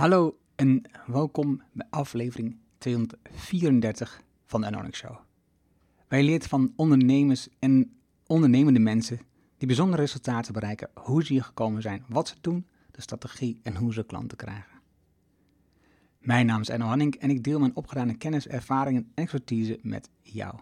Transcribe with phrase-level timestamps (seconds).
[0.00, 5.16] Hallo en welkom bij aflevering 234 van de Anonic Show.
[6.08, 7.92] Wij leert van ondernemers en
[8.26, 9.20] ondernemende mensen
[9.56, 13.76] die bijzondere resultaten bereiken, hoe ze hier gekomen zijn, wat ze doen, de strategie en
[13.76, 14.80] hoe ze klanten krijgen.
[16.18, 20.10] Mijn naam is Enno Hanning en ik deel mijn opgedane kennis, ervaringen en expertise met
[20.22, 20.54] jou.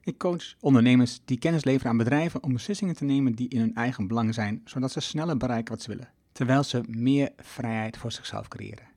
[0.00, 3.74] Ik coach ondernemers die kennis leveren aan bedrijven om beslissingen te nemen die in hun
[3.74, 8.12] eigen belang zijn, zodat ze sneller bereiken wat ze willen, terwijl ze meer vrijheid voor
[8.12, 8.88] zichzelf creëren.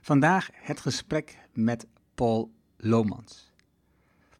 [0.00, 3.52] Vandaag het gesprek met Paul Lomans.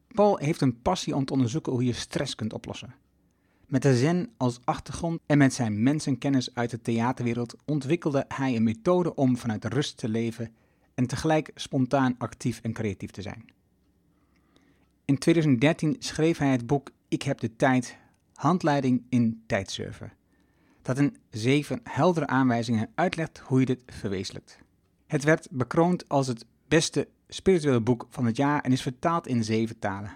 [0.08, 2.94] Paul heeft een passie om te onderzoeken hoe je stress kunt oplossen.
[3.66, 8.62] Met de zen als achtergrond en met zijn mensenkennis uit de theaterwereld ontwikkelde hij een
[8.62, 10.54] methode om vanuit rust te leven
[10.94, 13.44] en tegelijk spontaan actief en creatief te zijn.
[15.04, 17.96] In 2013 schreef hij het boek Ik heb de tijd,
[18.34, 20.12] handleiding in tijdsurfen,
[20.88, 24.58] dat in zeven heldere aanwijzingen uitlegt hoe je dit verwezenlijkt.
[25.06, 29.44] Het werd bekroond als het beste spirituele boek van het jaar en is vertaald in
[29.44, 30.10] zeven talen.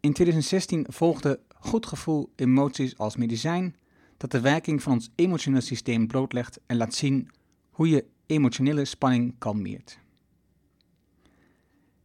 [0.00, 3.76] In 2016 volgde Goed gevoel, emoties als medicijn,
[4.16, 7.30] dat de werking van ons emotionele systeem blootlegt en laat zien
[7.70, 9.98] hoe je emotionele spanning kalmeert.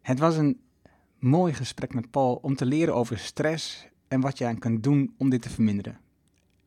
[0.01, 0.59] Het was een
[1.19, 5.13] mooi gesprek met Paul om te leren over stress en wat je aan kunt doen
[5.17, 6.01] om dit te verminderen.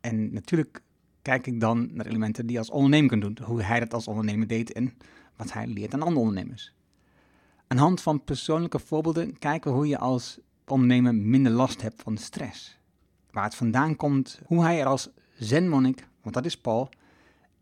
[0.07, 0.83] En natuurlijk
[1.27, 4.09] kijk ik dan naar elementen die je als ondernemer kunt doen, hoe hij dat als
[4.09, 4.95] ondernemer deed en
[5.37, 6.73] wat hij leert aan andere ondernemers.
[7.67, 12.17] Aan hand van persoonlijke voorbeelden kijken we hoe je als ondernemer minder last hebt van
[12.17, 12.79] stress.
[13.31, 16.89] Waar het vandaan komt, hoe hij er als zenmonnik, want dat is Paul,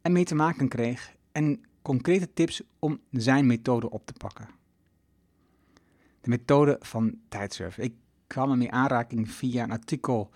[0.03, 4.49] ermee te maken kreeg en concrete tips om zijn methode op te pakken.
[6.21, 7.83] De methode van tijdsurfen.
[7.83, 7.95] Ik
[8.27, 10.31] kwam ermee aanraking via een artikel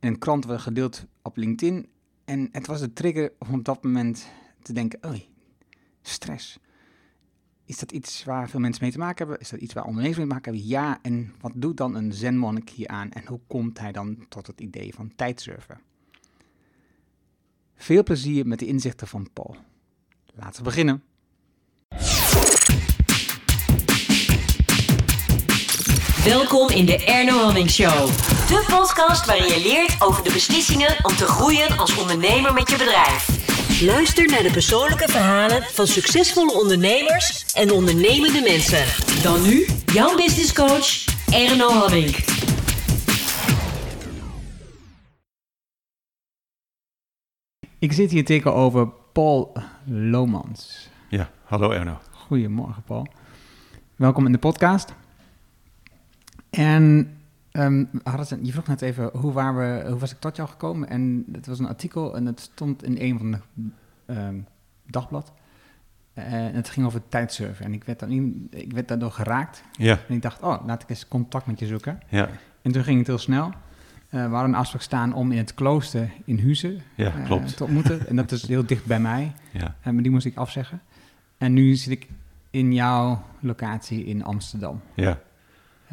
[0.00, 1.88] in een krant gedeeld op LinkedIn.
[2.28, 4.28] En het was de trigger om op dat moment
[4.62, 5.28] te denken, oei,
[6.02, 6.58] stress.
[7.64, 9.40] Is dat iets waar veel mensen mee te maken hebben?
[9.40, 10.70] Is dat iets waar ondernemers mee te maken hebben?
[10.70, 13.10] Ja, en wat doet dan een zenmonnik hier aan?
[13.10, 15.80] En hoe komt hij dan tot het idee van tijdsurfen?
[17.74, 19.56] Veel plezier met de inzichten van Paul.
[20.34, 21.02] Laten we beginnen.
[26.24, 28.37] Welkom in de Erno Hamming Show.
[28.48, 32.76] De podcast waarin je leert over de beslissingen om te groeien als ondernemer met je
[32.76, 33.28] bedrijf.
[33.82, 38.84] Luister naar de persoonlijke verhalen van succesvolle ondernemers en ondernemende mensen.
[39.22, 42.16] Dan nu jouw business coach Erno Hamming.
[47.78, 49.52] Ik zit hier tegenover Paul
[49.84, 50.88] Lomans.
[51.08, 51.98] Ja, hallo Erno.
[52.10, 53.06] Goedemorgen, Paul.
[53.96, 54.94] Welkom in de podcast.
[56.50, 57.17] En
[57.64, 60.88] ehm, hadden je vroeg net even hoe, waren we, hoe was ik tot jou gekomen?
[60.88, 63.38] En het was een artikel en het stond in een van de
[64.06, 64.38] ehm,
[64.86, 65.32] dagblad.
[66.14, 67.64] Eh, en het ging over tijdsurfen.
[67.64, 68.10] En ik werd, dan,
[68.50, 69.62] ik werd daardoor geraakt.
[69.72, 72.00] Ja, En ik dacht, oh, laat ik eens contact met je zoeken.
[72.08, 72.28] ja,
[72.62, 73.52] En toen ging het heel snel.
[74.08, 77.64] Eh, we hadden een afspraak staan om in het klooster in Huizen ja, eh, te
[77.64, 78.06] ontmoeten.
[78.08, 79.32] en dat is heel dicht bij mij.
[79.52, 80.80] Ja, En maar die moest ik afzeggen.
[81.38, 82.08] En nu zit ik
[82.50, 84.80] in jouw locatie in Amsterdam.
[84.94, 85.18] ja.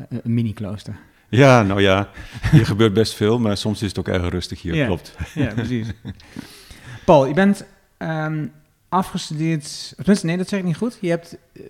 [0.10, 0.96] Een mini-klooster.
[1.38, 2.10] Ja, nou ja,
[2.52, 4.86] hier gebeurt best veel, maar soms is het ook erg rustig hier, Ja.
[4.86, 5.16] klopt.
[5.34, 5.88] Ja, precies.
[7.06, 7.66] Paul, je bent
[7.98, 8.48] ehm,
[8.90, 9.94] afgestudeerd...
[9.96, 10.98] tenminste, Nee, dat zeg ik niet goed.
[11.02, 11.62] Je hebt eh,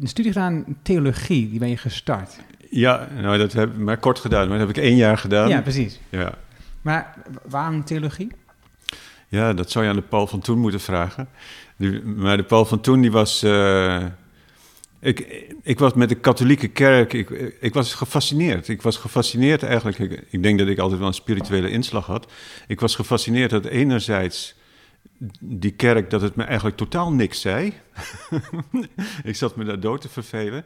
[0.00, 1.50] een studie gedaan in theologie.
[1.50, 2.36] Die ben je gestart.
[2.70, 5.48] Ja, nou dat heb ik maar kort gedaan, maar dat heb ik één jaar gedaan.
[5.48, 6.00] ja, precies.
[6.08, 6.34] ja.
[6.82, 7.14] Maar
[7.48, 8.32] waarom theologie?
[9.28, 11.28] Ja, dat zou je aan de Paul van Toen moeten vragen.
[11.76, 13.42] Die- maar de Paul van Toen, die was...
[13.42, 14.04] eh,
[15.00, 18.68] ik, ik was met de katholieke kerk, ik, ik was gefascineerd.
[18.68, 22.32] Ik was gefascineerd eigenlijk, ik, denk dat ik altijd wel een spirituele inslag had.
[22.66, 24.54] Ik was gefascineerd dat enerzijds
[25.40, 27.72] die kerk, dat het me eigenlijk totaal niks zei.
[29.22, 30.64] ik zat me daar dood te vervelen.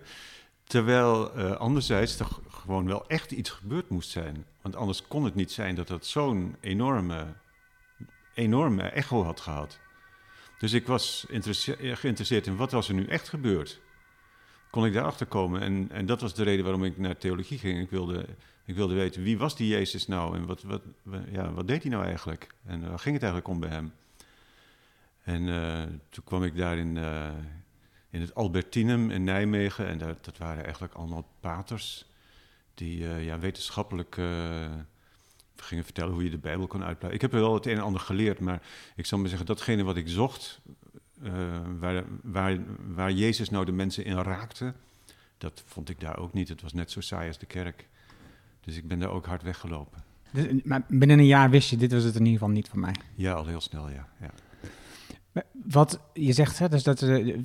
[0.64, 4.44] Terwijl eh, anderzijds er gewoon wel echt iets gebeurd moest zijn.
[4.62, 7.26] Want anders kon het niet zijn dat dat zo'n enorme
[8.34, 9.78] enorme echo had gehad.
[10.58, 11.26] Dus ik was
[11.78, 13.80] geïnteresseerd in wat was er nu echt gebeurd.
[14.72, 15.60] Kon ik daarachter komen?
[15.60, 17.80] En, en dat was de reden waarom ik naar theologie ging.
[17.80, 18.26] Ik wilde,
[18.64, 21.82] ik wilde weten wie was die Jezus nou en wat, wat, wa- ja, wat deed
[21.82, 22.46] hij nou eigenlijk?
[22.66, 23.92] En waar ging het eigenlijk om bij hem?
[25.22, 27.28] En eh, toen kwam ik daar in, eh,
[28.10, 29.86] in het Albertinum in Nijmegen.
[29.86, 32.04] En daar, dat waren eigenlijk allemaal paters
[32.74, 34.70] die eh, ja, wetenschappelijk eh,
[35.56, 37.14] gingen vertellen hoe je de Bijbel kon uitpluizen.
[37.14, 38.62] Ik heb er wel het een en ander geleerd, maar
[38.96, 40.60] ik zal maar zeggen, datgene wat ik zocht,
[41.22, 41.32] eh,
[41.78, 42.58] waar, waar,
[42.94, 44.74] waar Jezus nou de mensen in raakte,
[45.38, 46.48] dat vond ik daar ook niet.
[46.48, 47.88] Het was net zo saai als de kerk.
[48.60, 50.02] Dus ik ben daar ook hard weggelopen.
[50.30, 52.78] Dus, maar binnen een jaar wist je, dit was het in ieder geval niet voor
[52.78, 52.94] mij.
[53.14, 54.08] Ja, al heel snel, ja.
[54.20, 54.30] ja.
[55.64, 57.38] Wat je zegt, hè, dus dat, uh,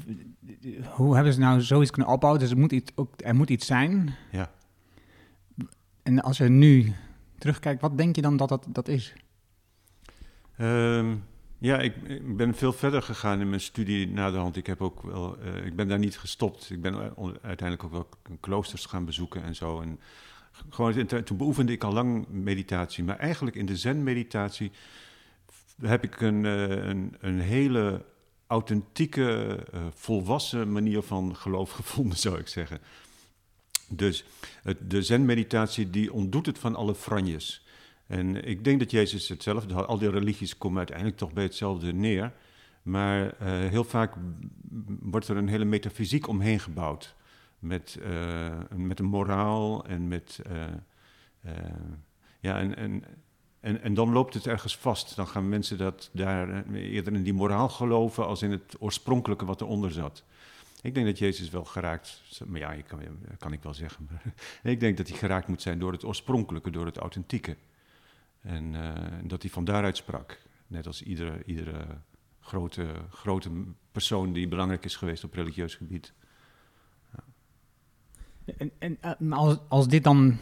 [0.83, 2.41] hoe hebben ze nou zoiets kunnen opbouwen?
[2.41, 4.15] Dus er moet iets, ook, er moet iets zijn.
[4.31, 4.51] Ja.
[6.03, 6.94] En als je nu
[7.38, 9.13] terugkijkt, wat denk je dan dat dat, dat is?
[10.59, 11.23] Um,
[11.59, 11.94] ja, ik,
[12.38, 14.56] ben veel verder gegaan in mijn studie na de hand.
[14.56, 16.69] Ik, heb ook wel, uh, ik ben daar niet gestopt.
[16.69, 16.95] Ik ben
[17.42, 18.09] uiteindelijk ook wel
[18.39, 19.81] kloosters gaan bezoeken en zo.
[19.81, 20.00] En
[20.69, 23.04] gewoon, toen beoefende ik al lang meditatie.
[23.04, 24.71] Maar eigenlijk in de zen-meditatie
[25.81, 28.06] heb ik een, uh, een, een hele
[28.48, 29.59] authentieke,
[29.94, 32.80] volwassen manier van geloof gevonden, zou ik zeggen.
[33.89, 34.25] Dus
[34.80, 37.66] de zen-meditatie die ontdoet het van alle franjes.
[38.07, 39.86] En ik denk dat Jezus hetzelfde.
[39.86, 42.33] Al die religies komen uiteindelijk toch bij hetzelfde neer.
[42.81, 44.13] Maar uh, heel vaak
[45.00, 47.15] wordt er een hele metafysiek omheen gebouwd.
[47.59, 50.39] Met, uh, met een moraal en met.
[50.51, 51.54] Uh,
[52.39, 53.04] ja, en, en,
[53.59, 55.15] en, en dan loopt het ergens vast.
[55.15, 59.62] Dan gaan mensen dat daar eerder in die moraal geloven als in het oorspronkelijke wat
[59.62, 60.24] eronder zat.
[60.81, 63.00] Ik denk dat Jezus wel geraakt, maar ja, kan,
[63.39, 64.09] kan ik wel zeggen.
[64.63, 67.56] Ik denk dat hij geraakt moet zijn door het oorspronkelijke, door het authentieke.
[68.41, 68.93] En uh,
[69.23, 70.41] dat hij van daaruit sprak.
[70.67, 71.85] Net als iedere, iedere
[72.39, 73.49] grote, grote
[73.91, 76.13] persoon die belangrijk is geweest op religieus gebied.
[77.13, 77.23] Ja.
[78.57, 80.37] En, en uh, als, als dit dan.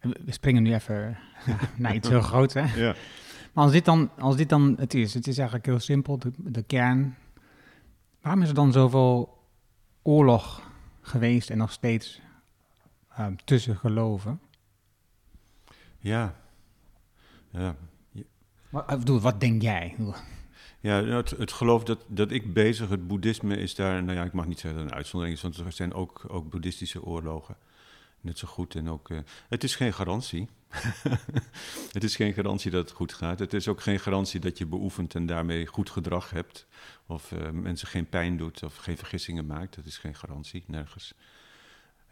[0.00, 1.18] We springen nu even
[1.76, 2.74] naar iets heel groots, hè?
[2.74, 2.94] Ja.
[3.52, 6.32] Maar als dit, dan, als dit dan het is, het is eigenlijk heel simpel, de,
[6.36, 7.16] de kern.
[8.20, 9.44] Waarom is er dan zoveel
[10.02, 10.70] oorlog
[11.00, 12.20] geweest en nog steeds
[13.18, 14.40] uh, tussen geloven?
[15.98, 16.34] Ja,
[17.50, 17.76] ja.
[18.68, 19.96] Wat, ik bedoel, wat denk jij?
[20.80, 24.32] Ja, het, het geloof dat, dat ik bezig, het boeddhisme is daar, nou ja, ik
[24.32, 27.56] mag niet zeggen dat het een uitzondering is, want er zijn ook, ook boeddhistische oorlogen.
[28.20, 29.08] Net zo goed en ook.
[29.08, 29.18] Uh,
[29.48, 30.48] het is geen garantie.
[31.92, 33.38] het is geen garantie dat het goed gaat.
[33.38, 36.66] Het is ook geen garantie dat je beoefent en daarmee goed gedrag hebt.
[37.06, 39.74] Of uh, mensen geen pijn doet of geen vergissingen maakt.
[39.76, 41.14] Dat is geen garantie, nergens.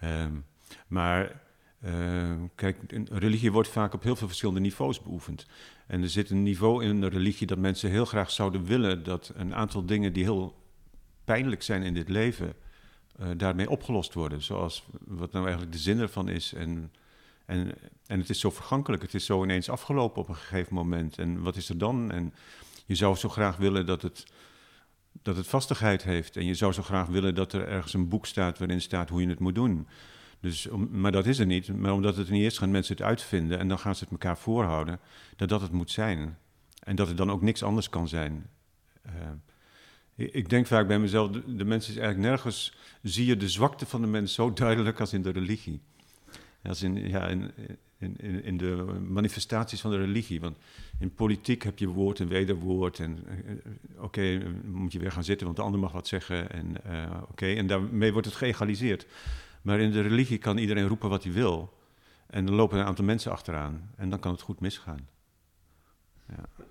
[0.03, 0.45] Um,
[0.87, 1.41] maar
[1.85, 2.79] uh, kijk,
[3.11, 5.47] religie wordt vaak op heel veel verschillende niveaus beoefend.
[5.87, 9.33] En er zit een niveau in een religie dat mensen heel graag zouden willen dat
[9.35, 10.55] een aantal dingen die heel
[11.25, 12.55] pijnlijk zijn in dit leven,
[13.21, 14.43] uh, daarmee opgelost worden.
[14.43, 16.53] Zoals wat nou eigenlijk de zin ervan is.
[16.53, 16.93] En,
[17.47, 17.75] en,
[18.07, 21.19] en het is zo vergankelijk, het is zo ineens afgelopen op een gegeven moment.
[21.19, 22.11] En wat is er dan?
[22.11, 22.35] En
[22.87, 24.25] je zou zo graag willen dat het,
[25.23, 26.37] dat het vastigheid heeft.
[26.37, 29.21] En je zou zo graag willen dat er ergens een boek staat waarin staat hoe
[29.21, 29.87] je het moet doen.
[30.47, 31.77] Dus, maar dat is er niet.
[31.77, 33.59] Maar omdat het niet is, gaan mensen het uitvinden.
[33.59, 35.01] En dan gaan ze het elkaar voorhouden
[35.37, 36.39] dat dat het moet zijn.
[36.83, 38.47] En dat het dan ook niks anders kan zijn.
[39.07, 39.13] Uh,
[40.15, 42.77] ik denk vaak bij mezelf, de, de mens is eigenlijk nergens...
[43.03, 45.81] zie je de zwakte van de mens zo duidelijk als in de religie.
[46.63, 47.51] Als in, ja, in,
[47.99, 50.41] in, in de manifestaties van de religie.
[50.41, 50.57] Want
[50.99, 52.99] in politiek heb je woord en wederwoord.
[52.99, 53.55] En uh,
[53.95, 56.51] oké, okay, moet je weer gaan zitten, want de ander mag wat zeggen.
[56.51, 56.77] En
[57.31, 59.07] oké, en daarmee wordt het geëgaliseerd.
[59.67, 61.79] Maar in de religie kan iedereen roepen wat hij wil.
[62.27, 63.91] En dan lopen een aantal mensen achteraan.
[63.97, 65.09] En dan kan het goed misgaan.
[66.29, 66.65] Ja.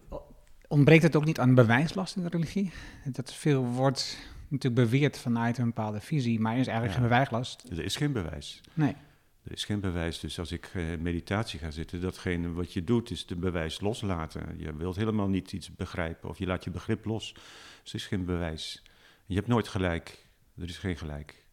[0.67, 2.71] Ontbreekt het ook niet aan bewijslast in de religie?
[3.05, 7.01] Dat veel wordt natuurlijk beweerd vanuit een bepaalde visie, maar er is eigenlijk ja.
[7.01, 7.63] geen bewijslast.
[7.69, 8.61] Er is geen bewijs.
[8.73, 8.95] Nee.
[9.43, 10.19] Er is geen bewijs.
[10.19, 14.55] Dus als ik uh, meditatie ga zitten, datgene wat je doet is de bewijs loslaten.
[14.57, 17.33] Je wilt helemaal niet iets begrijpen of je laat je begrip los.
[17.83, 18.83] Dus er is geen bewijs.
[19.25, 20.25] Je hebt nooit gelijk.
[20.57, 21.44] Er is geen gelijk.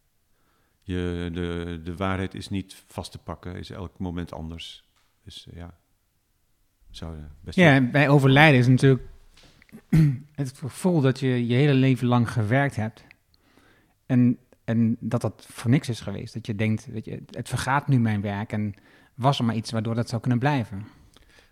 [0.85, 4.83] Je, de, de waarheid is niet vast te pakken, is elk moment anders.
[5.23, 5.77] Dus uh, ja,
[6.89, 9.03] zou best Ja, bij overlijden is natuurlijk
[10.35, 13.03] het gevoel dat je je hele leven lang gewerkt hebt.
[14.05, 16.33] En, en dat dat voor niks is geweest.
[16.33, 18.73] Dat je denkt, weet je, het vergaat nu mijn werk en
[19.13, 20.85] was er maar iets waardoor dat zou kunnen blijven.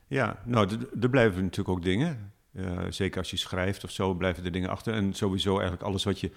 [0.07, 2.31] Ja, nou, er blijven natuurlijk ook dingen.
[2.53, 4.93] Uh, zeker als je schrijft of zo, blijven er dingen achter.
[4.93, 6.31] En sowieso eigenlijk alles wat je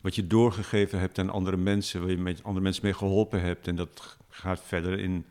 [0.00, 3.68] wat je doorgegeven hebt aan andere mensen, waar je met andere mensen mee geholpen hebt.
[3.68, 5.26] En dat gaat verder in,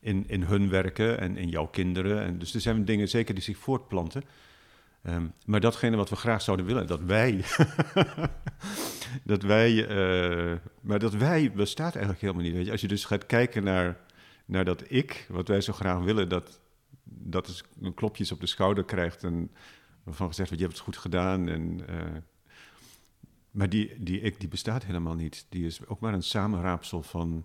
[0.00, 2.22] in, in hun werken en in jouw kinderen.
[2.22, 4.22] En dus er zijn dingen zeker die zich voortplanten.
[5.02, 7.44] Um, maar datgene wat we graag zouden willen, dat wij.
[9.24, 9.72] dat wij.
[9.72, 12.54] Uh, maar dat wij bestaat eigenlijk helemaal niet.
[12.54, 12.72] Weet je?
[12.72, 14.00] Als je dus gaat kijken naar,
[14.44, 16.60] naar dat ik, wat wij zo graag willen, dat,
[17.04, 19.24] dat is een klopjes op de schouder krijgt.
[19.24, 19.50] En
[20.02, 21.48] waarvan gezegd wordt: je hebt het goed gedaan.
[21.48, 21.80] En.
[21.90, 21.96] Uh,
[23.58, 25.46] maar die, die ik, die bestaat helemaal niet.
[25.48, 27.44] Die is ook maar een samenraapsel van,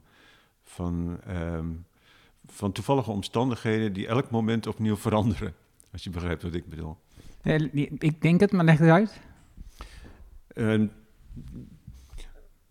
[0.64, 1.86] van, um,
[2.46, 5.54] van toevallige omstandigheden die elk moment opnieuw veranderen.
[5.92, 6.98] Als je begrijpt wat ik bedoel.
[7.44, 9.22] Uh, ik denk het, maar leg het uit.
[10.56, 10.88] Uh,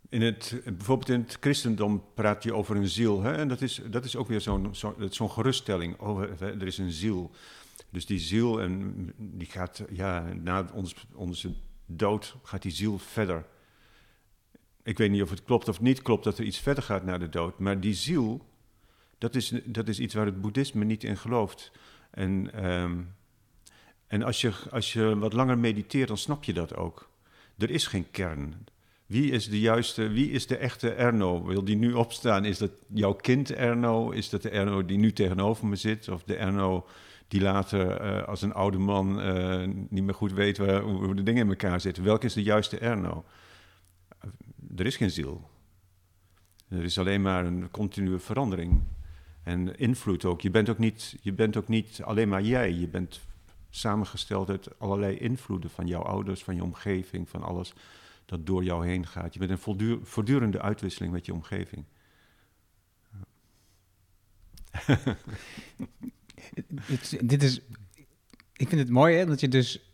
[0.08, 3.22] in het, bijvoorbeeld in het christendom praat je over een ziel.
[3.22, 3.32] Hè?
[3.32, 6.00] En dat is, dat is ook weer zo'n zo, zo'n geruststelling.
[6.00, 7.30] Oh, er is een ziel.
[7.90, 11.54] Dus die ziel, en die gaat ja, na ons, onze
[11.86, 13.44] dood gaat die ziel verder.
[14.82, 17.18] Ik weet niet of het klopt of niet klopt dat er iets verder gaat na
[17.18, 18.46] de dood, maar die ziel,
[19.18, 21.72] dat is, dat is iets waar het boeddhisme niet in gelooft.
[22.10, 23.00] En, ehm,
[24.06, 27.10] en als, je, als je wat langer mediteert, dan snap je dat ook.
[27.58, 28.66] Er is geen kern.
[29.06, 31.44] Wie is de juiste, wie is de echte Erno?
[31.44, 32.44] Wil die nu opstaan?
[32.44, 34.10] Is dat jouw kind Erno?
[34.10, 36.08] Is dat de Erno die nu tegenover me zit?
[36.08, 36.86] Of de Erno
[37.32, 41.22] die later eh, als een oude man eh, niet meer goed weet waar, hoe de
[41.22, 42.04] dingen in elkaar zitten?
[42.04, 43.24] Welke is de juiste Erno?
[44.76, 45.50] Er is geen ziel.
[46.68, 48.82] Er is alleen maar een continue verandering.
[49.42, 50.40] En invloed ook.
[50.40, 52.72] Je bent ook niet, je bent ook niet alleen maar jij.
[52.72, 53.20] Je bent
[53.70, 57.72] samengesteld uit allerlei invloeden van jouw ouders, van je omgeving, van alles
[58.26, 59.32] dat door jou heen gaat.
[59.32, 61.84] Je bent een voortdurende uitwisseling met je omgeving.
[67.20, 67.60] dit is,
[68.52, 69.92] ik vind het mooi hè, dat je dus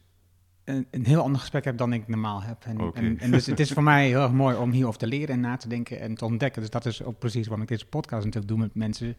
[0.65, 2.65] een, een, heel ander gesprek hebt dan ik normaal heb.
[2.65, 5.35] En, en, en, dus het is voor mij heel erg mooi om hierover te leren
[5.35, 6.61] en na te denken en te ontdekken.
[6.63, 9.17] Dus dat is ook precies waarom ik deze podcast natuurlijk doe met mensen.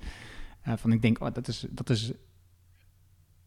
[0.68, 2.12] Uh, van ik denk, oh, dat is, dat is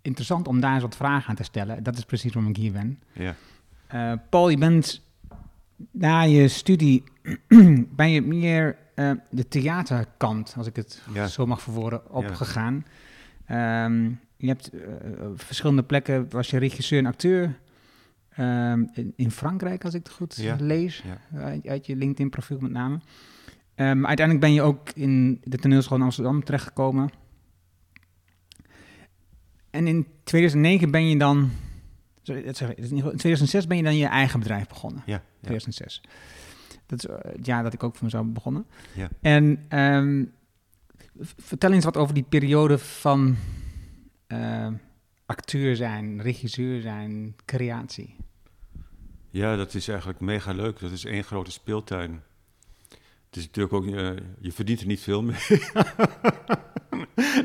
[0.02, 1.82] interessant om daar eens wat vragen aan te stellen.
[1.82, 3.02] Dat is precies waarom ik hier ben.
[3.12, 3.34] Ja.
[3.94, 5.02] Uh, Paul, je bent
[5.90, 7.04] na je studie
[7.96, 12.74] ben je meer uh, de theaterkant, als ik het zo mag verwoorden, opgegaan.
[12.74, 12.90] Ja.
[13.50, 14.82] Um, je hebt uh,
[15.34, 17.58] verschillende plekken, was je regisseur en acteur.
[18.38, 20.56] Um, in, in, Frankrijk, als ik het goed ja.
[20.60, 22.94] lees, uit, uit, je LinkedIn-profiel met name.
[23.74, 27.10] Um, uiteindelijk ben je ook in de toneelschool in Amsterdam terechtgekomen.
[29.70, 31.50] En in 2009 ben je dan
[32.22, 32.78] Sorry, dat zeg ik.
[32.78, 35.02] In 2006 ben je dan je eigen bedrijf begonnen.
[35.06, 35.22] Ja.
[35.40, 36.00] 2006.
[36.86, 38.66] Dat is eh, het jaar dat ik ook voor mezelf begonnen.
[38.94, 39.08] Ja.
[39.20, 40.32] En um,
[41.22, 43.36] vertel eens wat over die periode van
[44.28, 44.68] uh,
[45.26, 48.16] acteur zijn, regisseur zijn, creatie.
[49.30, 50.80] Ja, dat is eigenlijk mega leuk.
[50.80, 52.22] Dat is één grote speeltuin.
[53.26, 54.10] Het is natuurlijk ook, uh,
[54.40, 55.36] je verdient er niet veel mee.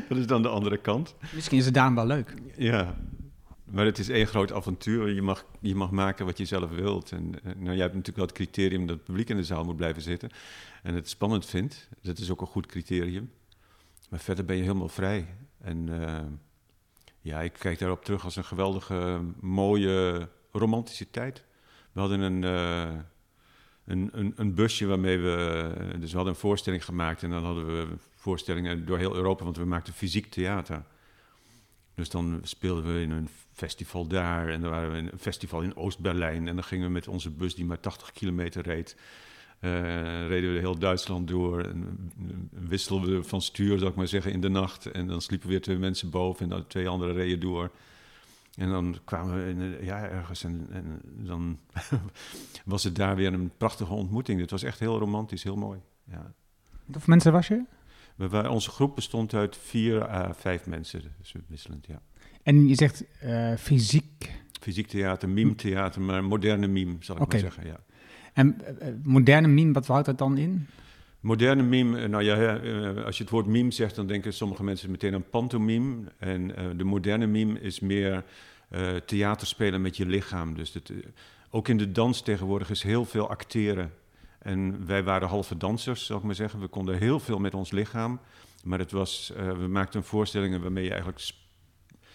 [0.08, 1.14] dat is dan de andere kant.
[1.34, 2.34] Misschien is het daarom wel leuk.
[2.56, 2.96] Ja,
[3.64, 5.08] maar het is één groot avontuur.
[5.08, 7.12] Je mag, je mag maken wat je zelf wilt.
[7.12, 9.64] En, eh, nou, jij hebt natuurlijk wel het criterium dat het publiek in de zaal
[9.64, 10.30] moet blijven zitten.
[10.82, 11.88] En het spannend vindt.
[12.02, 13.30] Dat is ook een goed criterium.
[14.08, 15.26] Maar verder ben je helemaal vrij.
[15.60, 16.20] En uh,
[17.20, 21.44] ja, ik kijk daarop terug als een geweldige, mooie, romantische tijd.
[21.92, 23.00] We hadden een, uh,
[23.84, 25.74] een, een, een, busje waarmee we...
[25.98, 27.22] Dus we hadden een voorstelling gemaakt.
[27.22, 29.44] En dan hadden we voorstellingen door heel Europa.
[29.44, 30.82] Want we maakten fysiek theater.
[31.98, 35.76] Dus dan speelden we in een festival daar en dan waren we een festival in
[35.76, 36.48] Oost-Berlijn.
[36.48, 38.96] En dan gingen we met onze bus die maar 80 kilometer reed,
[40.28, 41.62] reden we heel Duitsland door.
[41.62, 42.10] En
[42.50, 44.86] wisselden we van stuur, zou ik maar zeggen, in de nacht.
[44.86, 47.70] En dan sliepen weer twee mensen boven en dan twee andere reden door.
[48.54, 51.58] En dan kwamen we in, ja, ergens en, en dan
[52.64, 54.40] was het daar weer een prachtige ontmoeting.
[54.40, 55.80] Het was echt heel romantisch, heel mooi.
[56.04, 56.32] Ja.
[56.84, 57.64] Hoeveel mensen was je?
[58.14, 62.00] We, onze groep bestond uit vier à vijf mensen, dus wisselend, ja.
[62.42, 64.32] En je zegt uh, fysiek?
[64.60, 67.80] Fysiek theater, mime-theater, maar moderne mime, zal ik maar zeggen, ja.
[68.38, 70.66] En uh, moderne mime, wat houdt dat dan in?
[71.20, 72.54] Moderne mime, nou ja,
[73.04, 75.96] als je het woord mime zegt, dan denken sommige mensen meteen aan pantomime.
[76.18, 78.24] En de moderne mime is meer
[79.04, 80.54] theater spelen met je lichaam.
[80.54, 80.78] Dus
[81.50, 83.92] ook in de dans tegenwoordig is heel veel acteren.
[84.38, 86.60] En wij waren halve dansers, zal ik maar zeggen.
[86.60, 88.20] We konden heel veel met ons lichaam.
[88.64, 91.30] Maar het was, we maakten voorstellingen waarmee je eigenlijk.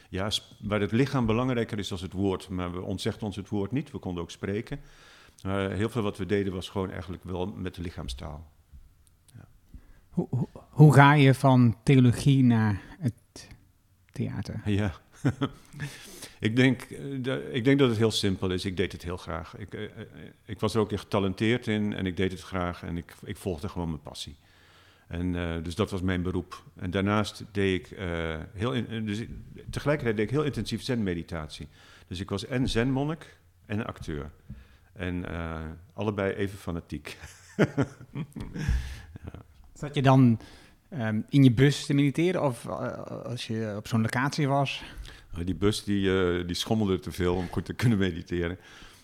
[0.09, 2.49] Ja, waar het lichaam belangrijker is dan het woord.
[2.49, 3.91] Maar we ontzegden ons het woord niet.
[3.91, 4.79] We konden ook spreken.
[5.43, 8.51] Maar heel veel wat we deden was gewoon eigenlijk wel met de lichaamstaal.
[9.25, 9.47] Ja.
[10.09, 13.49] Hoe, hoe, hoe ga je van theologie naar het
[14.11, 14.61] theater?
[14.69, 14.93] Ja.
[16.43, 18.65] Ik denk, eh, ik denk dat het heel simpel is.
[18.65, 19.57] Ik deed het heel graag.
[19.57, 19.89] Ik, eh, eh,
[20.45, 23.37] ik was er ook echt getalenteerd in en ik deed het graag en ik, ik
[23.37, 24.35] volgde gewoon mijn passie.
[25.07, 25.31] En,
[25.63, 26.63] dus dat was mijn beroep.
[26.75, 27.97] En daarnaast deed ik
[28.53, 29.23] heel in, dus
[29.69, 31.67] tegelijkertijd deed ik heel intensief zen-meditatie.
[32.07, 34.31] Dus ik was en zen-monnik en acteur.
[34.93, 35.25] En
[35.93, 37.17] allebei even fanatiek.
[37.57, 39.41] ja.
[39.73, 40.39] Zat je dan
[40.89, 42.67] ehm, in je bus te mediteren of
[43.23, 44.83] als je op zo'n locatie was?
[45.33, 48.57] Eh, die bus die, uh, die schommelde te veel om goed te kunnen mediteren.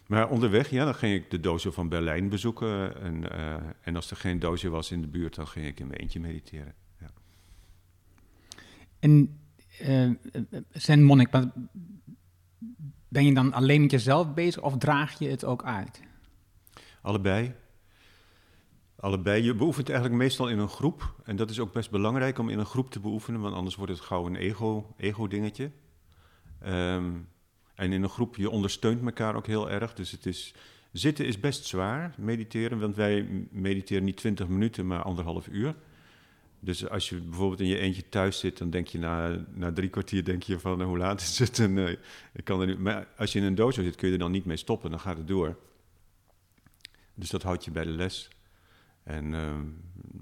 [0.07, 3.01] Maar onderweg, ja, dan ging ik de dojo van Berlijn bezoeken.
[3.01, 5.87] En, uh, en als er geen dojo was in de buurt, dan ging ik in
[5.87, 6.73] mijn eentje mediteren.
[6.99, 7.09] Ja.
[8.99, 9.39] En
[10.87, 11.29] uh, monnik,
[13.09, 16.01] ben je dan alleen met jezelf bezig of draag je het ook uit?
[17.01, 17.53] Allebei.
[18.95, 19.43] Allebei.
[19.43, 21.15] Je beoefent eigenlijk meestal in een groep.
[21.23, 23.91] En dat is ook best belangrijk om in een groep te beoefenen, want anders wordt
[23.91, 24.35] het gauw een
[24.97, 25.63] ego-dingetje.
[25.63, 25.75] Ego
[26.65, 27.27] Um,
[27.75, 29.93] En in een groep, je ondersteunt elkaar ook heel erg.
[29.93, 30.53] Dus het is,
[30.91, 32.79] zitten is best zwaar, mediteren.
[32.79, 35.75] Want wij mediteren niet 20 minuten, maar anderhalf uur.
[36.59, 39.89] Dus als je bijvoorbeeld in je eentje thuis zit, dan denk je na, na drie
[39.89, 41.59] kwartier denk je van hoe laat is het?
[41.69, 41.89] En, uh,
[42.33, 44.31] ik kan er nu, maar als je in een dojo zit, kun je er dan
[44.31, 45.57] niet mee stoppen, dan gaat het door.
[47.13, 48.29] Dus dat houdt je bij de les.
[49.03, 49.55] En uh,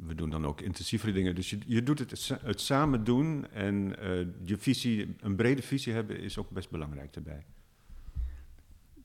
[0.06, 1.36] we doen dan ook intensievere dingen.
[1.36, 5.94] Dus je, je doet het, het samen doen en uh, je visie, een brede visie
[5.94, 7.46] hebben is ook best belangrijk daarbij.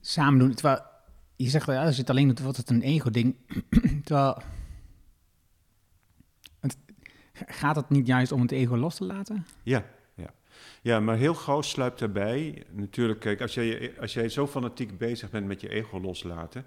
[0.01, 0.55] Samen doen,
[1.37, 3.37] je zegt wel, ja, je het alleen wordt het een ego-ding.
[4.05, 4.43] terwijl,
[7.33, 9.47] gaat het niet juist om het ego los te laten?
[9.63, 9.85] Ja,
[10.15, 10.31] ja.
[10.83, 12.65] ja maar heel gauw sluipt daarbij.
[12.71, 16.65] Natuurlijk, kijk, als jij, als jij zo fanatiek bezig bent met je ego loslaten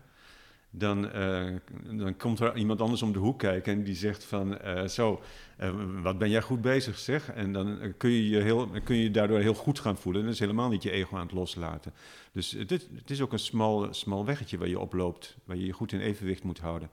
[0.78, 1.56] dan, uh,
[1.98, 5.22] dan komt er iemand anders om de hoek kijken en die zegt van, uh, zo,
[5.62, 5.70] uh,
[6.02, 7.32] wat ben jij goed bezig zeg?
[7.32, 10.22] En dan kun je je, heel, kun je daardoor heel goed gaan voelen.
[10.22, 11.94] En dat is helemaal niet je ego aan het loslaten.
[12.32, 15.66] Dus het is, het is ook een smal, smal weggetje waar je oploopt, waar je
[15.66, 16.90] je goed in evenwicht moet houden.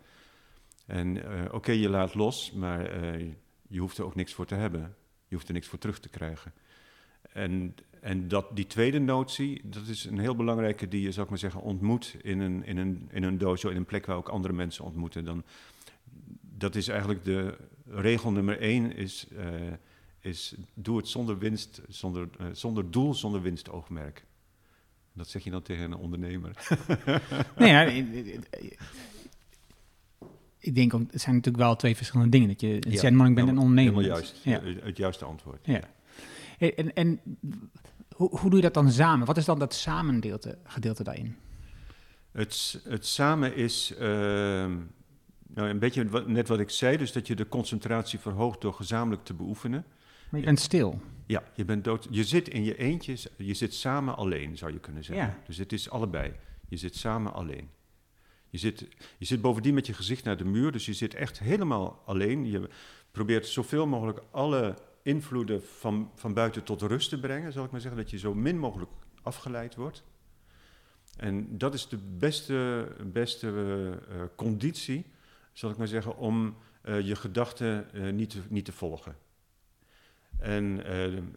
[0.86, 2.90] En oké, je laat los, maar
[3.72, 4.94] je hoeft er ook niks voor te hebben.
[5.28, 6.52] Je hoeft er niks voor terug te krijgen.
[7.32, 11.30] En, en dat, die tweede notie, dat is een heel belangrijke die je, zou ik
[11.30, 14.28] maar zeggen, ontmoet in een, in, een, in een dojo, in een plek waar ook
[14.28, 15.24] andere mensen ontmoeten.
[15.24, 15.44] Dan,
[16.40, 19.72] dat is eigenlijk de regel nummer één, is, uh,
[20.20, 24.24] is doe het zonder winst, zonder, uh, zonder doel, zonder winstoogmerk.
[25.12, 26.66] Dat zeg je dan tegen een ondernemer.
[27.56, 27.84] nee, ja,
[30.62, 32.48] ik denk, het zijn natuurlijk wel twee verschillende dingen.
[32.48, 33.94] Dat je een zenmonnik bent en een ondernemer.
[33.94, 34.60] Helemaal juist, ja.
[34.84, 35.66] het juiste antwoord.
[35.66, 35.80] Ja.
[36.58, 37.20] En, en
[38.14, 39.26] hoe, hoe, doe je dat dan samen?
[39.26, 41.36] Wat is dan dat samengedeelte gedeelte daarin?
[42.32, 44.00] Het, het samen is uh,
[45.54, 48.74] nou, een beetje wat, net wat ik zei, dus dat je de concentratie verhoogt door
[48.74, 49.84] gezamenlijk te beoefenen.
[50.30, 51.00] Maar je bent stil.
[51.26, 54.78] Ja, je, bent dood, je zit in je eentje, je zit samen alleen, zou je
[54.78, 55.26] kunnen zeggen.
[55.26, 55.38] Ja.
[55.46, 56.32] Dus het is allebei.
[56.68, 57.68] Je zit samen alleen.
[58.52, 58.86] Je zit,
[59.18, 62.50] je zit bovendien met je gezicht naar de muur, dus je zit echt helemaal alleen.
[62.50, 62.68] Je
[63.10, 67.80] probeert zoveel mogelijk alle invloeden van, van buiten tot rust te brengen, zal ik maar
[67.80, 68.00] zeggen.
[68.00, 68.90] Dat je zo min mogelijk
[69.22, 70.04] afgeleid wordt.
[71.16, 73.48] En dat is de beste, beste
[74.10, 75.06] uh, conditie,
[75.52, 79.16] zal ik maar zeggen, om uh, je gedachten uh, niet, niet te volgen.
[80.42, 80.84] En,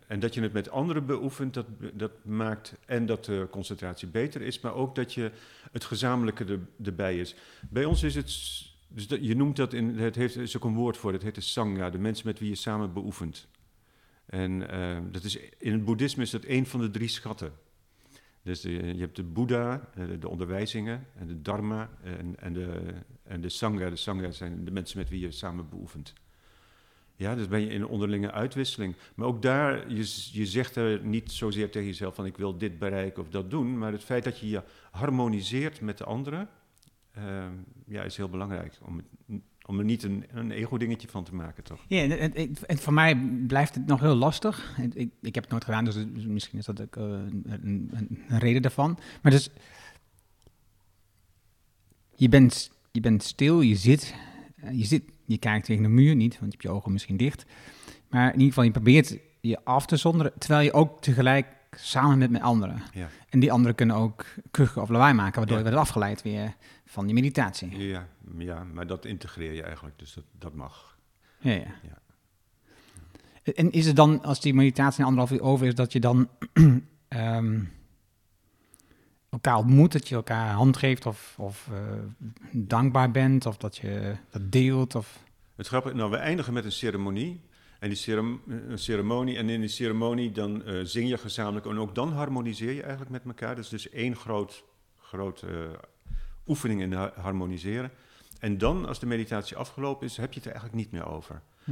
[0.08, 4.42] en dat je het met anderen beoefent, dat, dat maakt en dat de concentratie beter
[4.42, 5.32] is, maar ook dat je
[5.72, 7.36] het gezamenlijke er, erbij is.
[7.70, 8.28] Bij ons is het
[8.88, 11.36] dus dat, je noemt dat in, het heeft, is ook een woord voor, het heet
[11.36, 13.48] de sangha, de mensen met wie je samen beoefent.
[14.26, 17.54] En uh, dat is, in het boeddhisme is dat een van de drie schatten.
[18.42, 19.90] Dus de, je hebt de Boeddha,
[20.20, 23.90] de onderwijzingen, en de Dharma en, en, de, en de Sangha.
[23.90, 26.14] De Sangha zijn de mensen met wie je samen beoefent.
[27.16, 28.96] Ja, dus ben je in een onderlinge uitwisseling.
[29.16, 32.80] Maar ook daar, je, je zegt er niet zozeer tegen jezelf van ik wil dit
[32.80, 33.78] bereiken of dat doen.
[33.78, 36.50] Maar het feit dat je je harmoniseert met de anderen,
[37.18, 37.46] uh,
[37.88, 38.78] ja, is heel belangrijk.
[38.82, 39.02] Om,
[39.66, 41.86] om er niet een, een ego-dingetje van te maken, toch?
[41.88, 44.78] Ja, en, en, voor mij blijft het nog heel lastig.
[44.94, 47.90] Ik, ik heb het nooit gedaan, dus misschien is dat ook uh, een, een,
[48.28, 48.98] een, reden daarvan.
[49.22, 49.50] Maar dus,
[52.16, 54.16] je bent, je bent stil, je zit,
[54.72, 57.46] je zit, je kijkt tegen de muur niet, want je hebt je ogen misschien dicht.
[58.10, 62.18] Maar in ieder geval, je probeert je af te zonderen, terwijl je ook tegelijk samen
[62.18, 62.82] met met anderen.
[62.94, 63.10] Ja.
[63.30, 65.64] En die anderen kunnen ook kuchen of lawaai maken, waardoor ja.
[65.64, 67.78] je wordt afgeleid weer van die meditatie.
[67.78, 68.08] Ja,
[68.38, 70.98] ja, maar dat integreer je eigenlijk, dus dat, dat mag.
[71.40, 71.76] Ja, ja.
[71.84, 72.04] ja.
[73.54, 76.30] En is het dan, als die meditatie een anderhalf uur over is, dat je dan
[77.10, 77.72] um,
[79.36, 81.78] elkaar ontmoet, dat je elkaar hand geeft of, of uh,
[82.52, 84.96] dankbaar bent, of dat je dat deelt?
[84.96, 85.20] Of...
[85.56, 87.42] Het grappige, nou, we eindigen met een ceremonie.
[87.80, 88.42] En die cerem
[88.76, 92.82] ceremonie, en in die ceremonie dan uh, zing je gezamenlijk en ook dan harmoniseer je
[92.82, 93.56] eigenlijk met elkaar.
[93.56, 94.64] Dus dus één groot,
[95.00, 95.52] groot uh,
[96.48, 97.92] oefening in harmoniseren.
[98.40, 101.42] En dan, als de meditatie afgelopen is, heb je het er eigenlijk niet meer over.
[101.64, 101.72] Hm.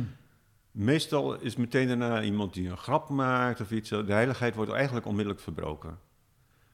[0.72, 3.90] Meestal is meteen daarna iemand die een grap maakt of iets.
[3.90, 5.98] De heiligheid wordt eigenlijk onmiddellijk verbroken.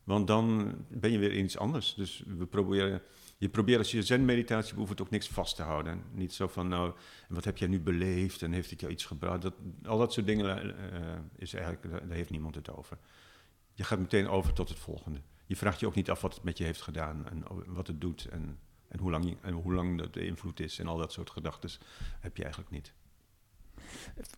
[0.09, 1.93] Want dan ben je weer iets anders.
[1.93, 3.01] Dus we proberen,
[3.37, 6.03] je probeert als je zen-meditatie beoefent ook niks vast te houden.
[6.11, 6.93] Niet zo van, nou,
[7.27, 9.41] wat heb jij nu beleefd en heeft het jou iets gebracht?
[9.41, 10.73] Dat, al dat soort dingen uh,
[11.35, 12.97] is eigenlijk, daar heeft niemand het over.
[13.73, 15.21] Je gaat meteen over tot het volgende.
[15.45, 18.01] Je vraagt je ook niet af wat het met je heeft gedaan en wat het
[18.01, 21.29] doet en, en hoe lang, en hoe lang de invloed is en al dat soort
[21.29, 21.69] gedachten
[22.19, 22.93] heb je eigenlijk niet.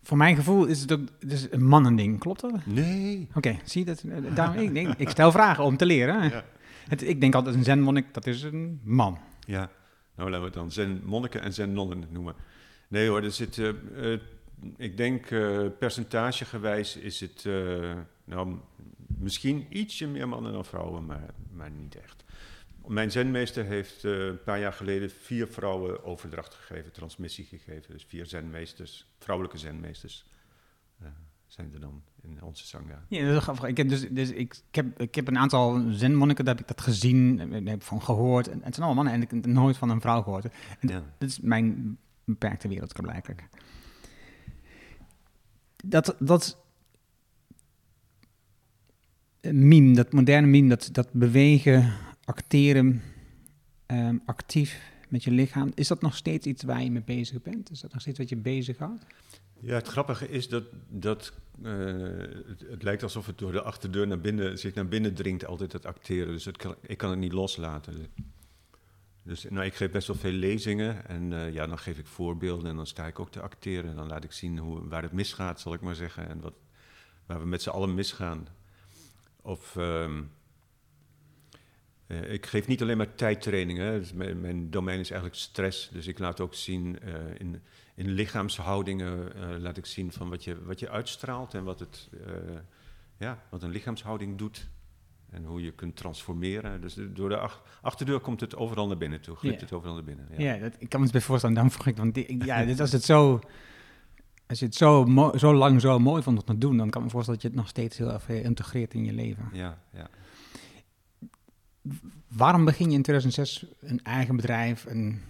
[0.02, 2.66] Voor mijn gevoel is het ook dus een mannending, klopt dat?
[2.66, 3.26] Nee.
[3.28, 4.04] Oké, okay, zie je dat?
[4.34, 6.22] Daarom, ik, ik stel vragen om te leren.
[6.22, 6.44] Ja.
[6.88, 9.18] Het, ik denk altijd een zenmonnik, dat is een man.
[9.46, 9.70] Ja,
[10.16, 12.34] nou laten we het dan zenmonniken en zennonnen noemen.
[12.88, 14.18] Nee hoor, er zit, uh, uh,
[14.76, 17.48] ik denk uh, percentagegewijs is het
[18.24, 18.56] nou,
[19.18, 22.21] misschien ietsje meer mannen dan vrouwen, maar, maar niet echt.
[22.86, 27.92] Mijn zenmeester heeft eh, een paar jaar geleden vier vrouwen overdracht gegeven, transmissie gegeven.
[27.92, 30.24] Dus vier zenmeesters, vrouwelijke zenmeesters
[31.02, 31.08] uh,
[31.46, 33.04] zijn er dan in onze sangha.
[33.08, 33.64] Ja, dat is grappig.
[33.64, 36.76] Ik heb, dus, dus ik, ik, heb, ik heb een aantal zenmonniken, daar heb ik
[36.76, 38.48] dat gezien, en heb van gehoord.
[38.48, 40.44] En, het zijn allemaal mannen en ik heb nooit van een vrouw gehoord.
[40.44, 41.02] En ja.
[41.18, 43.48] Dat is mijn beperkte wereld, blijkbaar.
[45.84, 46.62] Dat, dat
[49.40, 51.92] meme, dat moderne meme, dat, dat bewegen,
[52.32, 53.02] acteren,
[53.86, 55.72] um, actief met je lichaam.
[55.74, 57.70] Is dat nog steeds iets waar je mee bezig bent?
[57.70, 59.06] Is dat nog steeds wat je bezighoudt?
[59.60, 61.72] Ja, het grappige is dat, dat uh,
[62.70, 65.86] het, lijkt alsof het door de achterdeur naar binnen, zich naar binnen dringt, altijd het
[65.86, 66.32] acteren.
[66.32, 68.06] Dus het ik kan het niet loslaten.
[69.22, 72.70] Dus nou, ik geef best wel veel lezingen en uh, ja, dan geef ik voorbeelden
[72.70, 73.90] en dan sta ik ook te acteren.
[73.90, 76.28] En dan laat ik zien hoe, waar het misgaat, zal ik maar zeggen.
[76.28, 76.54] En wat,
[77.26, 78.46] waar we met z'n allen misgaan.
[79.42, 80.30] Of um,
[82.12, 84.00] uh, ik geef niet alleen maar tijdtrainingen.
[84.00, 85.90] Dus mijn, mijn, domein is eigenlijk stress.
[85.92, 87.62] Dus ik laat ook zien uh, in,
[87.94, 92.10] in lichaamshoudingen, laat ik zien van wat je, wat je uitstraalt en wat, het,
[93.16, 94.68] ja, wat een lichaamshouding doet.
[95.30, 96.80] En hoe je kunt transformeren.
[96.80, 97.48] Dus door de
[97.80, 99.36] achterdeur komt het overal naar binnen toe.
[99.36, 100.26] Glipt het overal naar binnen.
[100.36, 101.56] Ja, ja dat, ik kan me het bij voorstellen.
[101.56, 103.40] Dan vroeg ik, want die, ja, dit, als het zo...
[104.46, 107.06] Als je het zo, zo lang zo mooi vond om te doen, dan kan ik
[107.06, 109.48] me voorstellen dat je het nog steeds heel erg integreert in je leven.
[109.52, 110.08] Ja, ja.
[112.28, 115.22] Waarom begin je in 2006 een eigen bedrijf en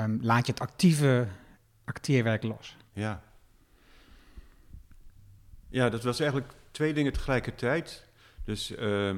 [0.00, 1.28] um, laat je het actieve
[1.84, 2.76] acteerwerk los?
[2.92, 3.22] Ja.
[5.68, 8.06] Ja, dat was eigenlijk twee dingen tegelijkertijd.
[8.44, 9.16] Dus uh,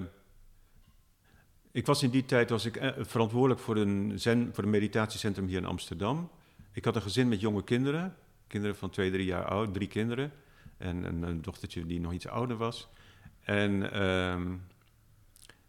[1.71, 5.47] ik was in die tijd was ik eh, verantwoordelijk voor een, zen, voor een meditatiecentrum
[5.47, 6.31] hier in Amsterdam.
[6.73, 10.33] Ik had een gezin met jonge kinderen, kinderen van twee, drie jaar oud, drie kinderen.
[10.77, 12.89] En een, dochtertje die nog iets ouder was.
[13.41, 14.63] En, um,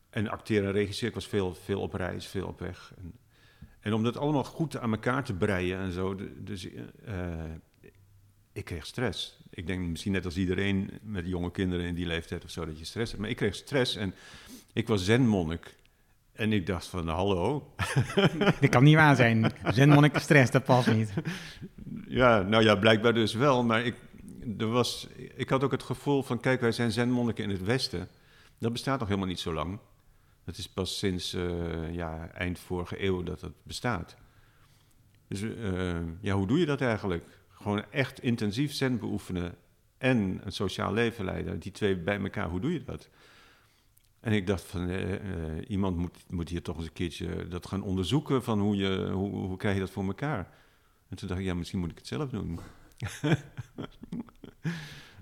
[0.10, 2.94] en acteren en regisseren, ik was veel, veel op reis, veel op weg.
[2.98, 3.14] En,
[3.80, 6.74] en om dat allemaal goed aan elkaar te breien en zo, dus uh,
[8.54, 9.40] ik kreeg stress.
[9.50, 12.80] Ik denk misschien net als iedereen met jonge kinderen in die leeftijd of zo, dat
[12.80, 13.22] je stress hebt.
[13.22, 14.14] Maar ik kreeg stress en
[14.74, 15.78] ik was zenmonnik.
[16.34, 17.74] En ik dacht van, hallo.
[18.60, 19.52] Dat kan niet waar zijn.
[19.66, 21.14] Zenmonnik stress, dat past niet.
[22.08, 23.64] Ja, nou ja, blijkbaar dus wel.
[23.64, 23.96] Maar ik,
[24.58, 28.08] er was, ik had ook het gevoel van, kijk, wij zijn zenmonniken in het Westen.
[28.60, 29.80] Dat bestaat nog helemaal niet zo lang.
[30.50, 34.16] Dat is pas sinds uh, ja, eind vorige eeuw dat het bestaat.
[35.28, 37.26] Dus uh, ja, hoe doe je dat eigenlijk?
[37.50, 39.56] Gewoon echt intensief zen beoefenen
[39.98, 41.60] en een sociaal leven leiden.
[41.60, 43.10] Die twee bij elkaar, hoe doe je dat?
[44.20, 47.68] En ik dacht van, eh, eh, iemand moet, moet hier toch eens een keertje dat
[47.68, 50.54] gaan onderzoeken van hoe, je, hoe, hoe krijg je dat voor elkaar?
[51.10, 52.60] En toen dacht ik, ja, misschien moet ik het zelf doen.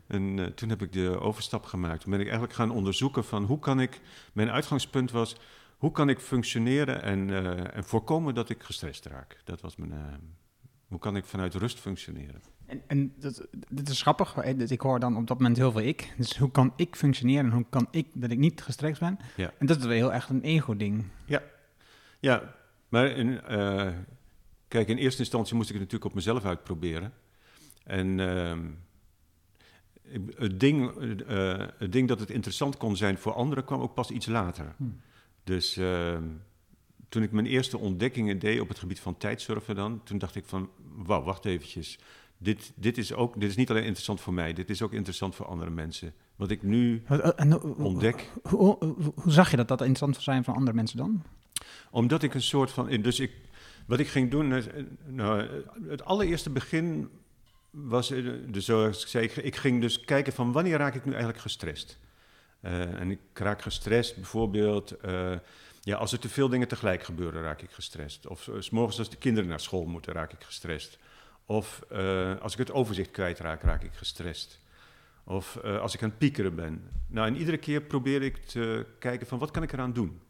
[0.08, 2.02] en uh, toen heb ik de overstap gemaakt.
[2.02, 4.02] Toen ben ik eigenlijk gaan onderzoeken van hoe kan ik,
[4.34, 5.36] mijn uitgangspunt was,
[5.78, 9.42] hoe kan ik functioneren en, uh, en voorkomen dat ik gestrest raak?
[9.44, 9.98] Dat was mijn, uh,
[10.88, 12.42] hoe kan ik vanuit rust functioneren?
[12.66, 16.14] En, en dat, dat is grappig, ik hoor dan op dat moment heel veel ik.
[16.18, 19.20] Dus hoe kan ik functioneren en hoe kan ik dat ik niet gestrekt ben?
[19.36, 19.54] Ja.
[19.58, 21.06] En dat is wel heel echt een ego-ding.
[21.26, 21.44] Ja,
[22.20, 22.56] ja
[22.90, 23.42] maar in,
[24.68, 27.14] kijk, in eerste instantie moest ik het natuurlijk op mezelf uitproberen.
[27.84, 28.58] En uh,
[30.36, 34.10] het, ding, uh, het ding dat het interessant kon zijn voor anderen kwam ook pas
[34.10, 34.74] iets later.
[34.78, 35.00] Hmm.
[35.44, 36.24] Dus ehm,
[37.10, 40.46] toen ik mijn eerste ontdekkingen deed op het gebied van tijdsurfen dan, toen dacht ik
[40.46, 42.00] van, wauw, wacht eventjes.
[42.38, 45.36] Dit, dit, is ook, dit is niet alleen interessant voor mij, dit is ook interessant
[45.36, 46.14] voor andere mensen.
[46.36, 47.04] Wat ik nu
[47.78, 48.32] ontdek.
[48.44, 51.24] Hoe, hoe, hoe, zag je dat dat interessant zou zijn voor andere mensen dan?
[51.92, 53.02] Omdat ik een soort van.
[53.02, 53.32] Dus ik,
[53.86, 54.64] wat ik ging doen.
[55.06, 55.48] Nou,
[55.88, 57.10] het allereerste begin
[57.86, 58.08] was.
[58.48, 62.00] Dus zoals ik zei, ik ging dus kijken van wanneer raak ik nu eigenlijk gestrest.
[62.62, 64.96] Uh, en ik raak gestrest bijvoorbeeld.
[65.06, 65.36] Uh,
[65.82, 68.28] ja, als er te veel dingen tegelijk gebeuren, raak ik gestrest.
[68.28, 70.98] Of uh, s morgens als de kinderen naar school moeten, raak ik gestrest.
[71.46, 71.82] Of
[72.42, 74.60] als ik het overzicht kwijtraak, raak ik gestrest.
[75.24, 76.92] Of als ik aan het piekeren ben.
[77.08, 80.22] Nou, en iedere keer probeer ik te kijken van wat kan ik eraan doen.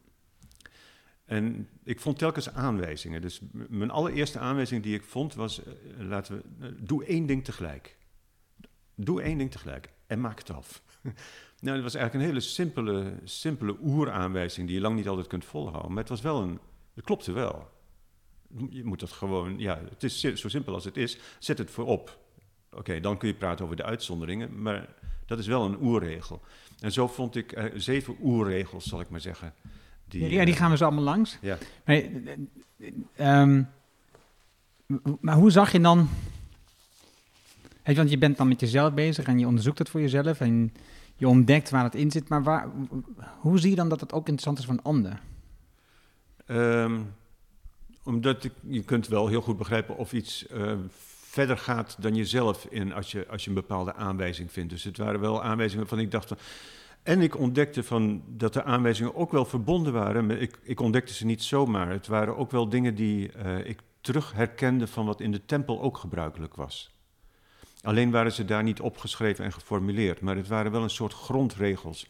[1.28, 3.20] En ik vond telkens aanwijzingen.
[3.20, 7.96] Dus mijn allereerste aanwijzing die ik vond was, uh, laten we, doe één ding tegelijk.
[8.94, 10.82] Doe één ding tegelijk en maak het af.
[11.60, 15.44] nou, dat was eigenlijk een hele simpele, simpele oeraanwijzing die je lang niet altijd kunt
[15.44, 15.88] volhouden.
[15.92, 16.58] Maar het was wel een,
[16.94, 17.70] het klopte wel.
[18.70, 21.18] Je moet dat gewoon, ja, het is zo simpel als het is.
[21.38, 22.18] Zet het voorop.
[22.70, 24.94] Oké, dan kun je praten over de uitzonderingen, maar
[25.26, 26.42] dat is wel een oerregel.
[26.80, 29.54] En zo vond ik uh, zeven oerregels, zal ik maar zeggen.
[30.08, 31.38] Die, ja, die gaan we zo allemaal langs.
[31.40, 31.58] Ja.
[31.84, 32.02] Maar,
[33.42, 33.68] um,
[35.20, 36.08] maar hoe zag je dan...
[37.84, 40.72] Want je bent dan met jezelf bezig en je onderzoekt het voor jezelf en
[41.16, 42.68] je ontdekt waar het in zit, maar waar,
[43.40, 45.20] hoe zie je dan dat het ook interessant is voor een ander?
[46.46, 47.00] Ehm,
[48.02, 50.72] omdat ik, je kunt wel heel goed begrijpen of iets eh,
[51.20, 54.70] verder gaat dan jezelf in als je, als je een bepaalde aanwijzing vindt.
[54.70, 56.36] Dus het waren wel aanwijzingen waarvan ik dacht van...
[57.08, 60.40] En ik ontdekte van dat de aanwijzingen ook wel verbonden waren.
[60.40, 61.90] Ik, ik ontdekte ze niet zomaar.
[61.90, 65.80] Het waren ook wel dingen die uh, ik terug herkende van wat in de tempel
[65.82, 66.98] ook gebruikelijk was.
[67.82, 72.06] Alleen waren ze daar niet opgeschreven en geformuleerd, maar het waren wel een soort grondregels,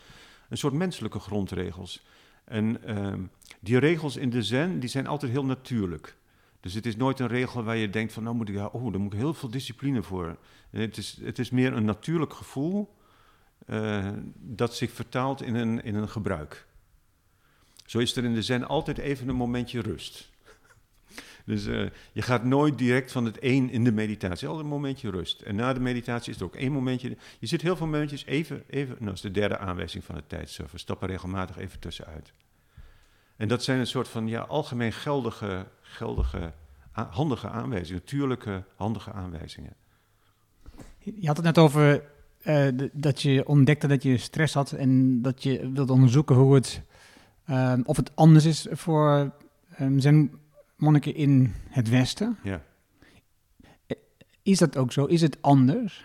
[0.49, 2.07] een soort menselijke grondregels.
[2.45, 3.15] En uh,
[3.61, 6.17] die regels in de zen, die zijn altijd heel natuurlijk.
[6.61, 9.01] Dus het is nooit een regel waar je denkt van, nou moet ik, oh, daar
[9.01, 10.37] moet ik heel veel discipline voor.
[10.71, 12.97] het, is, het is meer een natuurlijk gevoel
[13.71, 16.67] uh, dat zich vertaalt in een, in een gebruik.
[17.87, 20.31] Zo is er in de zen altijd even een momentje rust.
[21.45, 24.49] Dus uh, je gaat nooit direct van het een in de meditatie.
[24.49, 25.41] Altijd een momentje rust.
[25.41, 27.17] En na de meditatie is er ook één momentje.
[27.39, 30.29] Je zit heel veel momentjes even, even nou, dat is de derde aanwijzing van het
[30.29, 30.79] tijdsurfen.
[30.79, 32.33] Stappen regelmatig even tussenuit.
[33.37, 36.53] En dat zijn een soort van ja, algemeen geldige, geldige,
[36.93, 38.01] handige aanwijzingen.
[38.01, 39.75] Natuurlijke, handige aanwijzingen.
[40.99, 42.03] Je had het net over
[42.45, 46.83] uh, dat je ontdekte dat je stress had en dat je wilde onderzoeken hoe het,
[47.51, 49.33] uh, of het anders is voor
[49.81, 50.31] um, zijn
[50.77, 52.39] monniken in het Westen.
[52.43, 52.63] Ja.
[54.43, 55.05] Is dat ook zo?
[55.05, 56.05] Is het anders?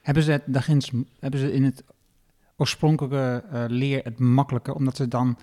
[0.00, 1.84] Hebben ze, het hebben ze in het
[2.56, 5.38] oorspronkelijke uh, leer het makkelijker, omdat ze dan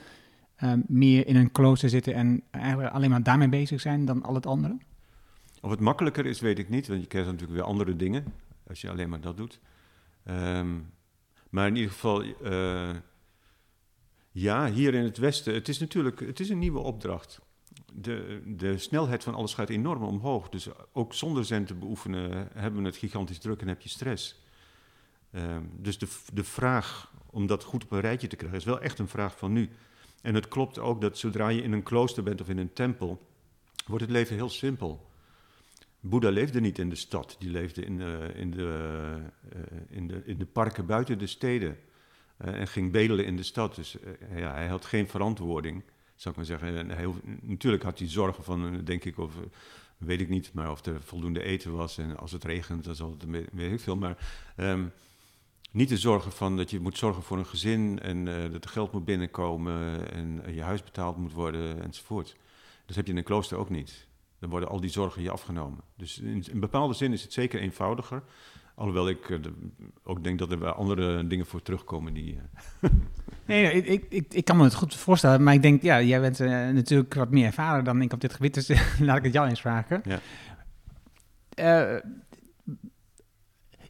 [0.64, 4.34] um, meer in een klooster zitten en eigenlijk alleen maar daarmee bezig zijn dan al
[4.34, 4.78] het andere?
[5.62, 8.26] Of het makkelijker is, weet ik niet, want je krijgt natuurlijk weer andere dingen
[8.68, 9.60] als je alleen maar dat doet.
[10.30, 10.94] Um,
[11.50, 12.96] maar in ieder geval, uh,
[14.32, 17.42] ja, hier in het Westen, het is natuurlijk het is een nieuwe opdracht.
[17.94, 20.50] De, de snelheid van alles gaat enorm omhoog.
[20.50, 24.42] Dus ook zonder zen te beoefenen hebben we het gigantisch druk en heb je stress.
[25.32, 28.82] Um, dus de, de vraag om dat goed op een rijtje te krijgen is wel
[28.82, 29.70] echt een vraag van nu.
[30.22, 33.28] En het klopt ook dat zodra je in een klooster bent of in een tempel,
[33.86, 35.10] wordt het leven heel simpel.
[36.10, 39.18] Boeddha leefde niet in de stad, die leefde in de, in de,
[39.56, 41.78] uh, in de, in de parken buiten de steden.
[42.46, 43.76] Uh, en ging bedelen in de stad.
[43.76, 43.98] Dus
[44.36, 45.84] ja, hij had geen verantwoording,
[46.16, 46.88] zou ik maar zeggen.
[47.42, 49.34] Natuurlijk had hij zorgen van, denk ik, of,
[49.98, 51.98] weet ik niet, maar of er voldoende eten was.
[51.98, 53.96] En als het regent, dan zal het, weet ik veel.
[53.96, 54.18] Maar
[54.58, 54.92] um,
[55.72, 58.92] niet de zorgen van dat je moet zorgen voor een gezin en dat er geld
[58.92, 62.36] moet binnenkomen en je huis betaald moet worden enzovoort.
[62.86, 64.08] Dat heb je in een klooster ook niet
[64.40, 65.80] dan worden al die zorgen je afgenomen.
[65.96, 68.24] Dus in, in bepaalde zin is het zeker eenvoudiger.
[68.76, 69.54] Alhoewel ik uh, de,
[70.04, 72.40] ook denk dat er andere dingen voor terugkomen die...
[72.82, 72.90] Uh...
[73.46, 75.44] nee, ik, ik, ik kan me het goed voorstellen.
[75.44, 78.34] Maar ik denk, ja, jij bent uh, natuurlijk wat meer ervaren dan ik op dit
[78.34, 78.54] gebied.
[78.54, 78.68] Dus
[79.00, 80.04] laat ik het jou eens vragen.
[80.06, 82.02] Ja.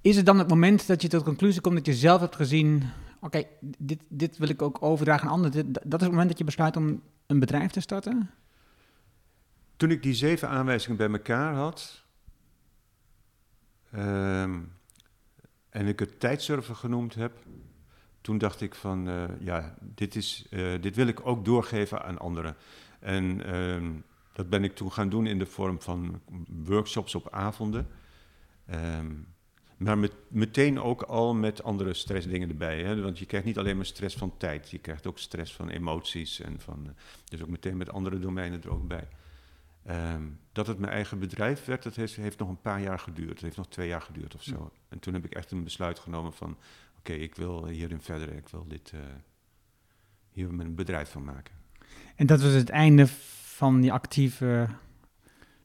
[0.01, 2.35] is het dan het moment dat je tot de conclusie komt dat je zelf hebt
[2.35, 2.83] gezien...
[3.15, 5.71] Oké, okay, dit, dit wil ik ook overdragen aan anderen.
[5.71, 8.29] Dat is het moment dat je besluit om een bedrijf te starten?
[9.77, 12.03] Toen ik die zeven aanwijzingen bij elkaar had,
[13.95, 14.71] um,
[15.69, 17.37] en ik het tijdsurfen genoemd heb,
[18.21, 22.17] toen dacht ik van, uh, ja, dit, is, uh, dit wil ik ook doorgeven aan
[22.17, 22.55] anderen.
[22.99, 26.21] En um, dat ben ik toen gaan doen in de vorm van
[26.63, 27.87] workshops op avonden.
[28.73, 29.27] Um,
[29.77, 32.83] maar met, meteen ook al met andere stressdingen erbij.
[32.83, 33.01] Hè?
[33.01, 36.39] Want je krijgt niet alleen maar stress van tijd, je krijgt ook stress van emoties.
[36.39, 36.91] En van, uh,
[37.29, 39.07] dus ook meteen met andere domeinen er ook bij.
[39.89, 43.29] Um, dat het mijn eigen bedrijf werd, dat heeft, heeft, nog een paar jaar geduurd.
[43.29, 44.71] Het heeft nog twee jaar geduurd of zo.
[44.73, 44.79] Ja.
[44.89, 46.49] En toen heb ik echt een besluit genomen van...
[46.49, 46.59] oké,
[46.97, 49.01] okay, ik wil hierin verder, ik wil dit, uh,
[50.31, 51.55] hier mijn bedrijf van maken.
[52.15, 53.07] En dat was het einde
[53.41, 54.67] van die actieve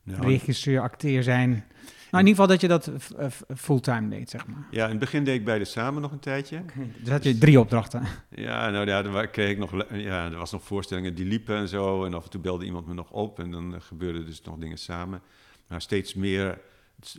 [0.02, 1.64] nou, regisseur, acteer zijn...
[2.12, 3.10] Nou, in ieder geval dat je dat
[3.58, 4.66] fulltime deed, zeg maar.
[4.70, 6.58] Ja, in het begin deed ik beide samen nog een tijdje.
[6.58, 6.92] Okay.
[6.98, 8.02] Dus had je drie opdrachten.
[8.28, 11.68] Ja, nou ja, dan kreeg ik nog, ja, er was nog voorstellingen die liepen en
[11.68, 12.04] zo.
[12.04, 14.78] En af en toe belde iemand me nog op en dan gebeurden dus nog dingen
[14.78, 15.20] samen.
[15.66, 16.60] Maar steeds meer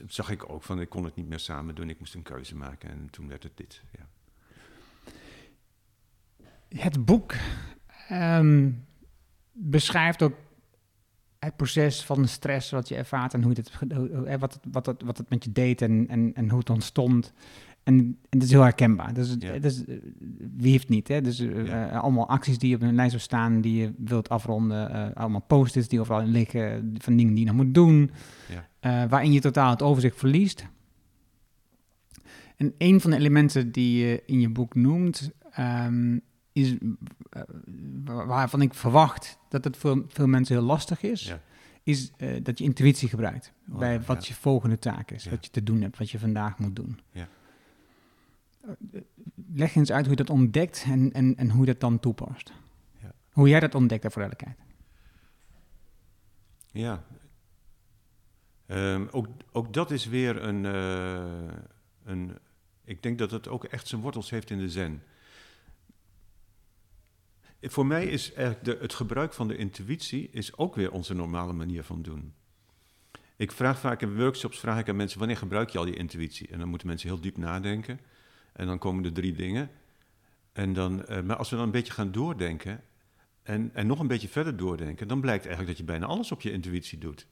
[0.08, 1.90] zag ik ook van, ik kon het niet meer samen doen.
[1.90, 4.08] Ik moest een keuze maken en toen werd het dit, ja.
[6.80, 7.34] Het boek
[8.12, 8.86] um,
[9.52, 10.34] beschrijft ook
[11.44, 13.72] het proces van stress wat je ervaart en hoe het,
[14.40, 17.34] wat, het, wat, het, wat het met je deed en, en, en hoe het ontstond.
[17.84, 19.14] En, en het is heel herkenbaar.
[19.14, 19.60] Dus, ja.
[19.60, 19.84] dus
[20.56, 21.08] wie heeft niet?
[21.08, 21.22] Hè?
[21.22, 21.92] Dus uh, ja.
[21.92, 24.92] uh, allemaal acties die op een lijst staan die je wilt afronden.
[24.92, 28.12] Uh, allemaal posters die overal liggen van dingen die je nog moet doen.
[28.82, 29.08] Ja.
[29.08, 30.68] waarin je totaal het overzicht verliest.
[32.58, 36.22] En een van de elementen die je in je boek noemt, um,
[36.54, 36.88] is uh,
[38.04, 41.42] waarvan ik verwacht dat het voor veel mensen heel lastig is, ja.
[41.84, 44.34] is uh, dat je intuïtie gebruikt oh, bij wat ja.
[44.34, 45.30] je volgende taak is, ja.
[45.30, 47.00] wat je te doen hebt, wat je vandaag moet doen.
[47.12, 47.28] Ja.
[48.66, 49.02] Uh,
[49.54, 52.54] leg eens uit hoe je dat ontdekt en, en, en hoe je dat dan toepast.
[53.02, 53.14] Ja.
[53.32, 54.58] Hoe jij dat ontdekt, voor duidelijkheid.
[56.72, 57.04] Ja.
[58.66, 61.58] Ehm, ook, ook dat is weer een, eh,
[62.04, 62.38] een.
[62.84, 65.04] Ik denk dat het ook echt zijn wortels heeft in de zen.
[67.66, 71.54] Voor mij is eigenlijk de, het gebruik van de intuïtie is ook weer onze normale
[71.54, 72.34] manier van doen.
[73.36, 76.48] Ik vraag vaak in workshops vraag ik aan mensen wanneer gebruik je al je intuïtie?
[76.48, 78.00] En dan moeten mensen heel diep nadenken.
[78.54, 79.70] En dan komen er drie dingen.
[80.54, 82.84] En dan, eh, maar als we dan een beetje gaan doordenken
[83.44, 86.42] en, en nog een beetje verder doordenken, dan blijkt eigenlijk dat je bijna alles op
[86.42, 87.28] je intuïtie doet.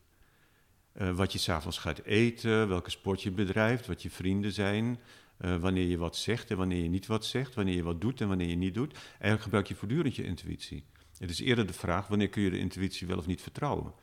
[1.01, 4.99] Uh, wat je s'avonds gaat eten, welke sport je bedrijft, wat je vrienden zijn,
[5.41, 8.21] uh, wanneer je wat zegt en wanneer je niet wat zegt, wanneer je wat doet
[8.21, 8.93] en wanneer je niet doet.
[9.11, 10.83] Eigenlijk gebruik je voortdurend je intuïtie.
[11.17, 13.93] Het is eerder de vraag, wanneer kun je de intuïtie wel of niet vertrouwen?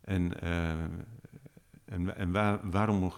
[0.00, 0.82] En, uh,
[1.84, 3.12] en, en waar, waarom,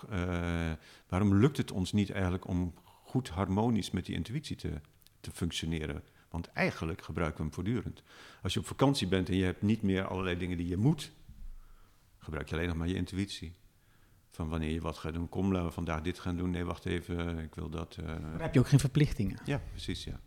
[1.09, 4.81] waarom lukt het ons niet eigenlijk om goed harmonisch met die intuïtie te,
[5.20, 6.03] te functioneren?
[6.31, 8.03] Want eigenlijk gebruiken we hem voortdurend.
[8.42, 11.12] Als je op vakantie bent en je hebt niet meer allerlei dingen die je moet,
[12.18, 13.55] gebruik je alleen nog maar je intuïtie.
[14.38, 15.29] Van wanneer je wat gaat doen.
[15.29, 16.51] Kom, laten we vandaag dit gaan doen.
[16.51, 17.96] Nee, wacht even, ik wil dat.
[18.01, 18.07] Uh...
[18.07, 19.38] Dan heb je ook geen verplichtingen.
[19.44, 20.20] Ja, precies, ja.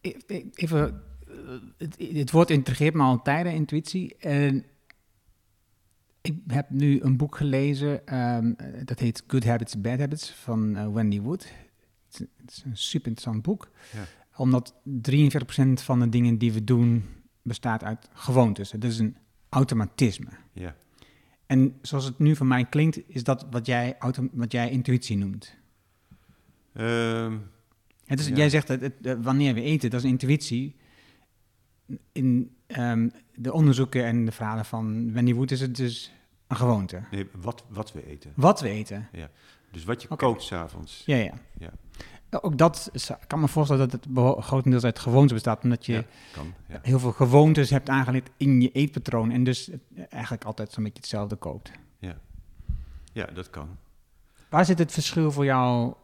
[0.00, 1.34] E-, e-, even, uh,
[1.76, 4.16] het, het woord intrigeert me al tijden, intuïtie.
[4.16, 4.64] En
[6.20, 10.92] ik heb nu een boek gelezen, um, dat heet Good Habits, Bad Habits, van uh,
[10.92, 11.42] Wendy Wood.
[11.44, 13.70] Het is, het is, een super interessant boek.
[13.92, 14.04] Ja.
[14.36, 17.04] Omdat 43% van de dingen die we doen
[17.42, 18.72] bestaat uit gewoontes.
[18.72, 19.16] Het is een
[19.48, 20.30] automatisme.
[20.52, 20.76] Ja.
[21.48, 23.96] En zoals het nu van mij klinkt, is dat wat jij,
[24.32, 25.56] wat jij intuïtie noemt.
[26.74, 27.50] Um,
[28.04, 28.36] het is, ja.
[28.36, 30.76] Jij zegt dat het, wanneer we eten, dat is intuïtie.
[32.12, 36.12] In um, de onderzoeken en de verhalen van Wendy Wood is het dus
[36.46, 37.02] een gewoonte.
[37.10, 38.32] Nee, wat, wat we eten.
[38.36, 39.08] Wat we eten.
[39.12, 39.30] Ja.
[39.72, 40.28] Dus wat je okay.
[40.28, 41.02] kookt s'avonds.
[41.06, 41.34] Ja, ja.
[41.58, 41.70] ja.
[42.30, 45.92] Ook dat is, ik kan me voorstellen dat het grotendeels uit gewoontes bestaat, omdat je
[45.92, 46.78] ja, kan, ja.
[46.82, 49.70] heel veel gewoontes hebt aangeleerd in je eetpatroon en dus
[50.08, 51.70] eigenlijk altijd zo'n beetje hetzelfde koopt.
[51.98, 52.16] Ja.
[53.12, 53.68] ja, dat kan.
[54.48, 55.94] Waar zit het verschil voor jou?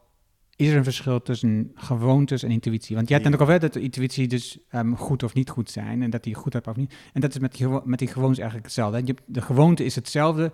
[0.56, 2.96] Is er een verschil tussen gewoontes en intuïtie?
[2.96, 5.50] Want jij hebt net ook al wel dat de intuïtie dus um, goed of niet
[5.50, 6.94] goed zijn en dat die goed hebt of niet.
[7.12, 9.02] En dat is met die, met die gewoontes eigenlijk hetzelfde.
[9.04, 10.52] Je, de gewoonte is hetzelfde.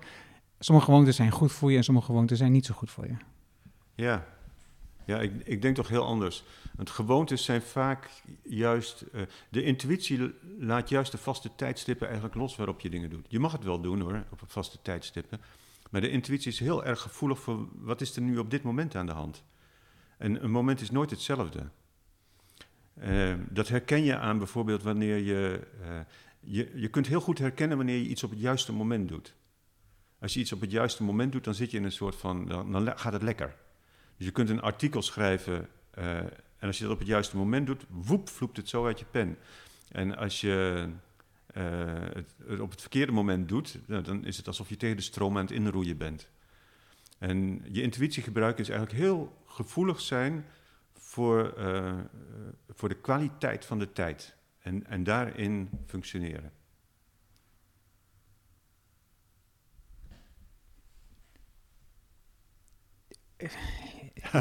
[0.59, 3.17] Sommige gewoontes zijn goed voor je en sommige gewoontes zijn niet zo goed voor je.
[3.95, 4.27] Ja,
[5.11, 6.45] ja, ik, ik, denk toch heel anders.
[6.77, 8.11] Want gewoontes zijn vaak
[8.43, 9.05] juist.
[9.15, 13.27] Uh, de intuïtie laat juist de vaste tijdstippen eigenlijk los waarop je dingen doet.
[13.29, 15.41] Je mag het wel doen hoor, op vaste tijdstippen.
[15.91, 18.95] Maar de intuïtie is heel erg gevoelig voor wat is er nu op dit moment
[18.95, 19.45] aan de hand.
[20.19, 21.71] En een moment is nooit hetzelfde.
[23.03, 26.01] Uh, dat herken je aan bijvoorbeeld wanneer je, uh,
[26.41, 26.71] je.
[26.75, 29.35] Je kunt heel goed herkennen wanneer je iets op het juiste moment doet.
[30.19, 32.47] Als je iets op het juiste moment doet, dan zit je in een soort van.
[32.47, 33.57] Dan gaat het lekker.
[34.21, 36.17] Dus je kunt een artikel schrijven uh,
[36.59, 39.05] en als je dat op het juiste moment doet, woep, vloept het zo uit je
[39.05, 39.39] pen.
[39.89, 40.89] En als je
[41.57, 41.65] uh,
[42.15, 45.37] het, op het verkeerde moment doet, nou, dan is het alsof je tegen de stroom
[45.37, 46.29] aan het inroeien bent.
[47.19, 50.47] En je intuïtie gebruiken is eigenlijk heel gevoelig zijn
[50.93, 51.99] voor, uh,
[52.69, 54.37] voor de kwaliteit van de tijd.
[54.59, 56.53] En, en daarin functioneren.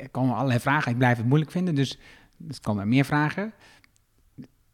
[0.00, 0.92] er komen allerlei vragen.
[0.92, 1.98] Ik blijf het moeilijk vinden, dus
[2.48, 3.52] er komen meer vragen.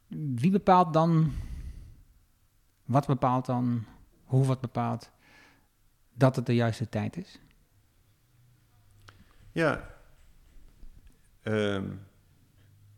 [0.08, 1.32] Wie bepaalt dan,
[2.84, 3.84] wat bepaalt dan,
[4.24, 5.10] hoe wat bepaalt
[6.14, 7.40] dat het de juiste tijd is?
[9.52, 9.94] Ja,
[11.42, 12.00] um,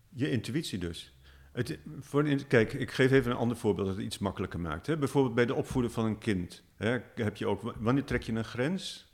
[0.08, 1.16] je intuïtie dus.
[1.52, 4.86] Het, voor, kijk, ik geef even een ander voorbeeld dat het iets makkelijker maakt.
[4.86, 4.96] Hè.
[4.96, 6.62] Bijvoorbeeld bij de opvoeden van een kind.
[6.76, 9.10] Hè, heb je ook, wanneer trek je een grens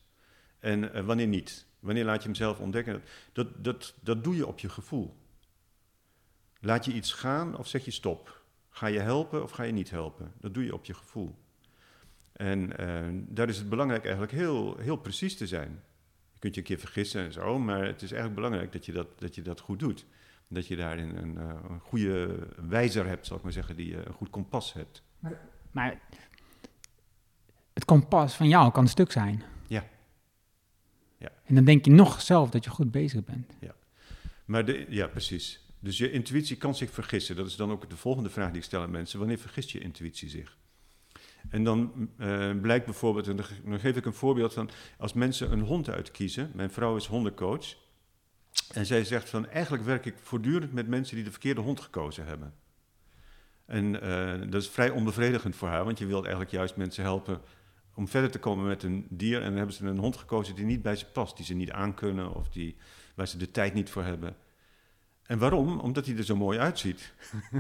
[0.59, 1.67] en uh, wanneer niet?
[1.81, 3.03] Wanneer laat je hem zelf ontdekken?
[3.33, 5.17] Dat, dat, dat doe je op je gevoel.
[6.61, 8.43] Laat je iets gaan of zeg je stop?
[8.69, 10.33] Ga je helpen of ga je niet helpen?
[10.41, 11.35] Dat doe je op je gevoel.
[12.33, 15.83] En uh, daar is het belangrijk eigenlijk heel, heel precies te zijn.
[16.33, 18.93] Je kunt je een keer vergissen en zo, maar het is eigenlijk belangrijk dat je
[18.93, 20.07] dat, dat, je dat goed doet.
[20.49, 23.99] Dat je daarin een, uh, een goede wijzer hebt, zal ik maar zeggen, die uh,
[24.05, 25.03] een goed kompas hebt.
[25.19, 26.01] Maar, maar
[27.73, 29.43] het kompas van jou kan stuk zijn.
[31.19, 31.31] Ja.
[31.45, 33.57] En dan denk je nog zelf dat je goed bezig bent.
[33.61, 33.75] Ja,
[34.45, 35.67] maar de, ja, precies.
[35.81, 37.37] Dus je intuïtie kan zich vergissen.
[37.37, 39.19] Dat is dan ook de volgende vraag die ik stel aan mensen.
[39.19, 40.57] Wanneer vergist je intuïtie zich?
[41.49, 45.61] En dan uh, blijkt bijvoorbeeld, en dan geef ik een voorbeeld van, als mensen een
[45.61, 47.75] hond uitkiezen, mijn vrouw is hondencoach,
[48.73, 52.27] en zij zegt van, eigenlijk werk ik voortdurend met mensen die de verkeerde hond gekozen
[52.27, 52.55] hebben.
[53.67, 57.41] En uh, dat is vrij onbevredigend voor haar, want je wilt eigenlijk juist mensen helpen
[57.99, 59.39] om verder te komen met een dier.
[59.39, 61.71] En dan hebben ze een hond gekozen die niet bij ze past, die ze niet
[61.71, 62.77] aankunnen of die
[63.15, 64.37] waar ze de tijd niet voor hebben.
[65.23, 65.79] En waarom?
[65.79, 67.15] Omdat hij er zo mooi uitziet.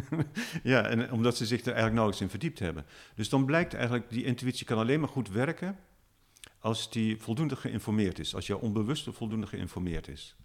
[0.62, 2.86] ja, en omdat ze zich er eigenlijk nauwelijks in verdiept hebben.
[3.14, 5.76] Dus dan blijkt eigenlijk, die intuïtie kan alleen maar goed werken
[6.58, 8.34] als die voldoende geïnformeerd is.
[8.34, 10.36] Als jouw onbewuste voldoende geïnformeerd is.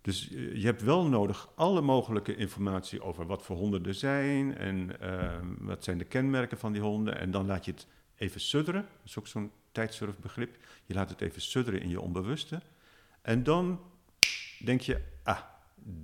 [0.00, 4.56] Dus eh, je hebt wel nodig alle mogelijke informatie over wat voor honden er zijn
[4.56, 7.18] en ehm, wat zijn de kenmerken van die honden.
[7.18, 7.86] En dan laat je het
[8.16, 8.82] even sudderen.
[8.82, 10.56] Dat is ook zo'n tijdsurfbegrip.
[10.84, 12.62] Je laat het even sudderen in je onbewuste.
[13.22, 13.80] En dan
[14.64, 15.40] denk je, ah,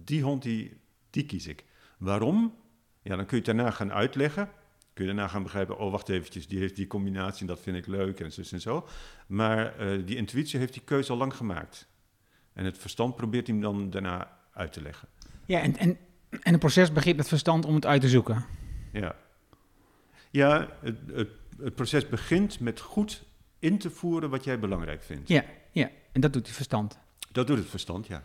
[0.04, 0.80] die hond die,
[1.11, 1.64] die kies ik.
[1.98, 2.54] Waarom?
[3.02, 4.50] Ja, dan kun je het daarna gaan uitleggen.
[4.92, 7.76] Kun je daarna gaan begrijpen, oh wacht eventjes, die heeft die combinatie en dat vind
[7.76, 8.88] ik leuk en zo en zo.
[9.26, 11.88] Maar eh, die intuïtie heeft die keuze al lang gemaakt.
[12.52, 15.09] En het verstand probeert hem dan daarna uit te leggen.
[15.46, 15.98] Ja, en, en,
[16.30, 18.44] en het proces begint met verstand om het uit te zoeken.
[18.92, 19.16] Ja,
[20.30, 21.28] ja het, het,
[21.61, 23.24] het proces begint met goed
[23.59, 25.28] in te voeren wat jij belangrijk vindt.
[25.28, 25.90] Ja, ja.
[26.12, 26.98] en dat doet het verstand.
[27.32, 28.22] Dat doet het verstand, ja.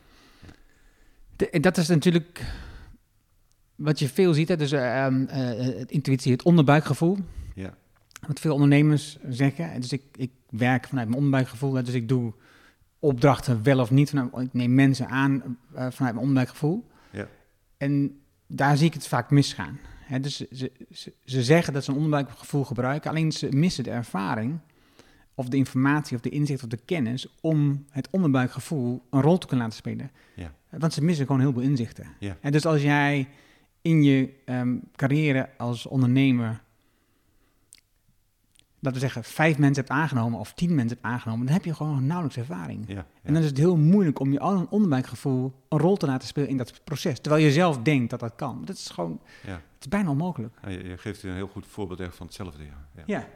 [1.36, 2.45] De, dat is natuurlijk
[3.75, 4.57] wat je veel ziet, hè?
[4.57, 5.27] dus uh, uh,
[5.77, 7.17] het intuïtie, het onderbuikgevoel.
[7.55, 7.73] Ja.
[8.27, 9.81] Wat veel ondernemers zeggen.
[9.81, 12.34] Dus ik, ik werk vanuit mijn onderbuikgevoel, dus ik doe
[12.99, 14.09] opdrachten wel of niet.
[14.09, 16.88] Vanuit, ik neem mensen aan uh, vanuit mijn onderbuikgevoel.
[17.11, 17.27] Ja.
[17.77, 19.79] En daar zie ik het vaak misgaan.
[20.22, 24.60] Dus ze, ze, ze zeggen dat ze een onderbuikgevoel gebruiken, alleen ze missen de ervaring
[25.36, 29.47] of de informatie of de inzicht of de kennis om het onderbuikgevoel een rol te
[29.47, 30.12] kunnen laten spelen.
[30.36, 30.54] Ja.
[30.70, 32.08] Want ze missen gewoon heel veel inzichten.
[32.20, 32.38] Ja.
[32.41, 33.28] En dus als jij
[33.82, 36.62] in je um, carrière als ondernemer,
[38.84, 41.73] laten we zeggen, vijf mensen hebt aangenomen of tien mensen hebt aangenomen, dan heb je
[41.73, 42.84] gewoon nauwelijks ervaring.
[42.88, 43.05] Ja, ja.
[43.23, 46.27] En dan is het heel moeilijk om je al een onderbuikgevoel een rol te laten
[46.27, 47.19] spelen in dat proces.
[47.19, 48.61] Terwijl je zelf denkt dat dat kan.
[48.65, 49.51] Dat is gewoon, ja.
[49.51, 50.55] het is bijna onmogelijk.
[50.67, 52.63] Je, je, geeft een heel goed voorbeeld echt van hetzelfde.
[52.63, 53.03] Ja.
[53.05, 53.27] ja.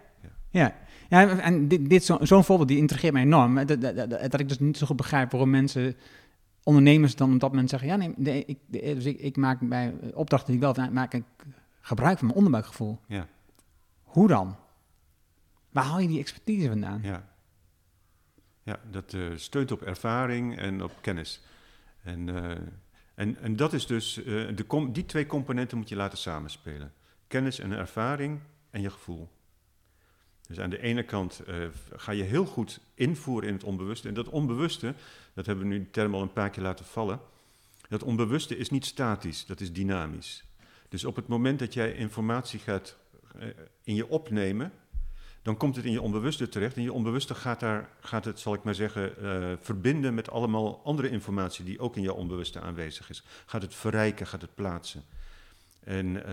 [0.50, 0.76] Ja,
[1.10, 3.56] ja en dit, dit zo'n zo voorbeeld die intrigeert mij enorm.
[3.56, 5.96] Dat, dat, dat, dat, ik dus niet zo goed begrijp waarom mensen,
[6.64, 7.90] ondernemers dan op dat moment zeggen...
[7.90, 11.24] ja, nee, nee ik, dus ik, ik maak bij opdrachten die ik wel maak ik
[11.82, 13.00] gebruik van mijn onderbuikgevoel.
[13.08, 13.28] Ja.
[14.04, 14.56] Hoe dan?
[15.78, 17.02] Waar haal je die expertise vandaan?
[17.04, 17.30] Ja,
[18.64, 21.42] ja dat uh, steunt op ervaring en op kennis.
[22.04, 22.52] En, uh,
[23.16, 26.94] en, en dat is dus, uh, de die twee componenten moet je laten samenspelen.
[27.28, 29.30] Kennis en ervaring en je gevoel.
[30.48, 31.42] Dus aan de ene kant
[31.96, 34.08] ga je heel goed invoeren in het onbewuste.
[34.08, 34.94] En dat onbewuste,
[35.34, 37.20] dat hebben we nu de term al een paar keer laten vallen.
[37.90, 40.44] Dat onbewuste is niet statisch, dat is dynamisch.
[40.90, 42.98] Dus op het moment dat jij informatie gaat
[43.84, 44.72] in je opnemen,
[45.48, 46.76] dan komt het in je onbewuste terecht.
[46.76, 50.82] En je onbewuste gaat, daar, gaat het, zal ik maar zeggen, uh, verbinden met allemaal
[50.84, 53.24] andere informatie die ook in je onbewuste aanwezig is.
[53.46, 55.04] Gaat het verrijken, gaat het plaatsen.
[55.84, 56.24] En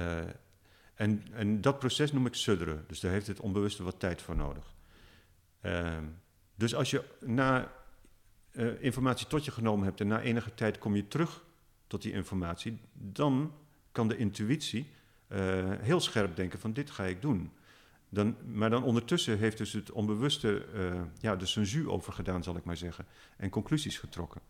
[0.95, 2.85] en, en dat proces noem ik sudderen.
[2.87, 4.75] Dus daar heeft het onbewuste wat tijd voor nodig.
[5.63, 5.99] Uh,
[6.55, 7.73] dus als je na
[8.53, 11.45] uh, informatie tot je genomen hebt en na enige tijd kom je terug
[11.87, 13.53] tot die informatie, dan
[13.93, 14.93] kan de intuïtie
[15.81, 17.53] heel scherp denken van dit ga ik doen.
[18.15, 22.57] Dan, maar dan ondertussen heeft dus het onbewuste uh, ja, de censuur over gedaan, zal
[22.57, 23.07] ik maar zeggen,
[23.37, 24.41] en conclusies getrokken.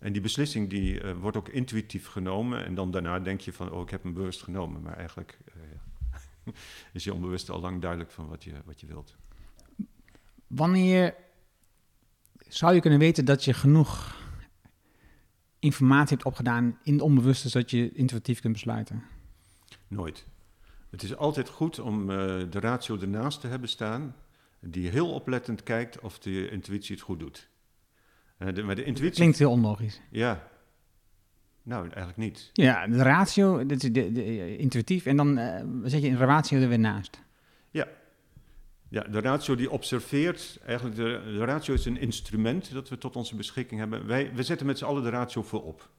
[0.00, 2.64] En die beslissing die uh, wordt ook intuïtief genomen.
[2.64, 4.82] En dan daarna denk je van, oh, ik heb hem bewust genomen.
[4.82, 6.52] Maar eigenlijk uh,
[6.92, 9.16] is je onbewust al lang duidelijk van wat je, wat je wilt.
[10.46, 11.14] Wanneer
[12.48, 14.22] zou je kunnen weten dat je genoeg
[15.58, 19.02] informatie hebt opgedaan in het onbewuste, zodat je intuïtief kunt besluiten?
[19.88, 20.26] Nooit.
[20.94, 22.16] Het is altijd goed om uh,
[22.50, 24.14] de ratio ernaast te hebben staan,
[24.60, 27.48] die heel oplettend kijkt of de intuïtie het goed doet.
[28.38, 29.16] Uh, de, maar de intuïtie...
[29.16, 30.00] Klinkt heel onlogisch.
[30.10, 30.48] Ja.
[31.62, 32.50] Nou, eigenlijk niet.
[32.52, 36.60] Ja, de ratio, dat is de, de, intuïtief, en dan uh, zet je een ratio
[36.60, 37.22] er weer naast.
[37.70, 37.88] Ja.
[38.88, 43.16] Ja, de ratio die observeert, eigenlijk de, de ratio is een instrument dat we tot
[43.16, 44.06] onze beschikking hebben.
[44.06, 45.90] Wij, we zetten met z'n allen de ratio voorop.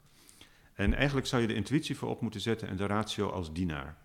[0.74, 4.04] En eigenlijk zou je de intuïtie voorop moeten zetten en de ratio als dienaar.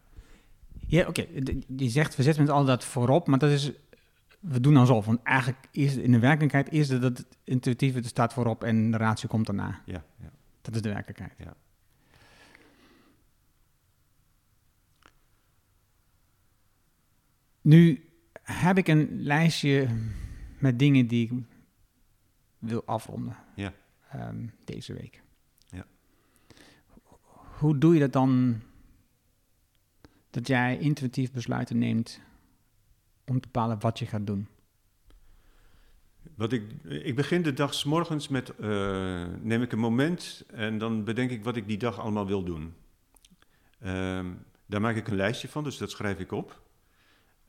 [0.91, 1.21] Ja, oké.
[1.21, 1.63] Okay.
[1.77, 3.73] Je zegt, we zetten met al dat voorop, maar dat is
[4.41, 5.07] we doen alsof.
[5.07, 8.97] Want eigenlijk is in de werkelijkheid is het dat het intuïtieve staat voorop en de
[8.97, 9.83] ratio komt daarna.
[9.85, 10.31] Ja, ja.
[10.61, 11.33] Dat is de werkelijkheid.
[11.39, 11.57] Ja.
[17.61, 18.05] Nu
[18.43, 19.89] heb ik een lijstje
[20.59, 21.33] met dingen die ik
[22.59, 23.37] wil afronden.
[23.55, 23.73] Ja.
[24.15, 25.23] Um, deze week.
[25.69, 25.87] Ja.
[27.59, 28.61] Hoe doe je dat dan?
[30.31, 32.21] Dat jij intuïtief besluiten neemt
[33.27, 34.49] om te bepalen wat je gaat doen?
[36.35, 40.79] Wat ik, ik begin de dag s morgens met, uh, neem ik een moment en
[40.79, 42.75] dan bedenk ik wat ik die dag allemaal wil doen.
[43.83, 44.27] Uh,
[44.67, 46.63] daar maak ik een lijstje van, dus dat schrijf ik op.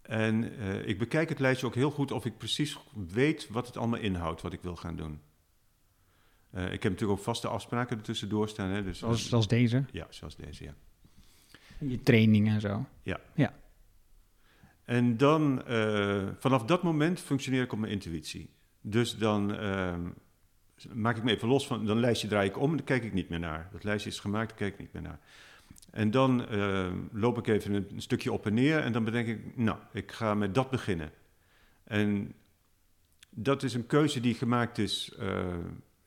[0.01, 2.77] En uh, ik bekijk het lijstje ook heel goed of ik precies
[3.07, 5.19] weet wat het allemaal inhoudt, wat ik wil gaan doen.
[6.51, 8.69] Eh, ik heb natuurlijk ook vaste afspraken ertussendoor staan.
[8.69, 9.85] Hè, dus, Zoals, zoals deze.
[9.91, 10.73] Ja, zoals deze, ja.
[11.87, 12.85] Je training en zo.
[14.91, 18.49] En dan, eh, vanaf dat moment functioneer ik op mijn intuïtie.
[18.81, 20.01] Dus dan ehm,
[20.93, 23.13] maak ik me even los van, dan lijstje draai ik om en dan kijk ik
[23.13, 23.69] niet meer naar.
[23.71, 25.19] Dat lijstje is gemaakt, daar kijk ik niet meer naar.
[25.91, 29.27] En dan ehm, loop ik even een, een stukje op en neer en dan bedenk
[29.27, 31.11] ik, nou, ik ga met dat beginnen.
[31.83, 32.33] En
[33.29, 35.55] dat is een keuze die gemaakt is, eh,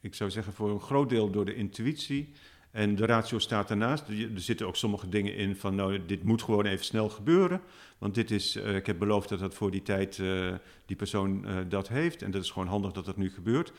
[0.01, 2.33] ik zou zeggen, voor een groot deel door de intuïtie.
[2.75, 4.09] En de ratio staat daarnaast.
[4.09, 7.61] Er zitten ook sommige dingen in van, nou, dit moet gewoon even snel gebeuren.
[7.99, 10.55] Want dit is, eh, ik heb beloofd dat dat voor die tijd eh,
[10.87, 12.22] die persoon eh, dat heeft.
[12.22, 13.72] En dat is gewoon handig dat dat nu gebeurt.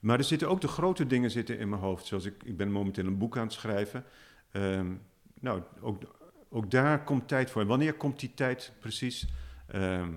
[0.00, 2.06] Maar er zitten ook de grote dingen zitten in mijn hoofd.
[2.06, 4.04] Zoals ik, ik ben momenteel een boek aan het schrijven.
[4.50, 4.92] Ehm,
[5.40, 6.02] nou, ook,
[6.48, 7.66] ook daar komt tijd voor.
[7.66, 9.26] Wanneer komt die tijd precies?
[9.66, 10.12] Ehm,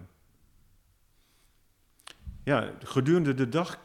[2.43, 3.80] ja, gedurende de dag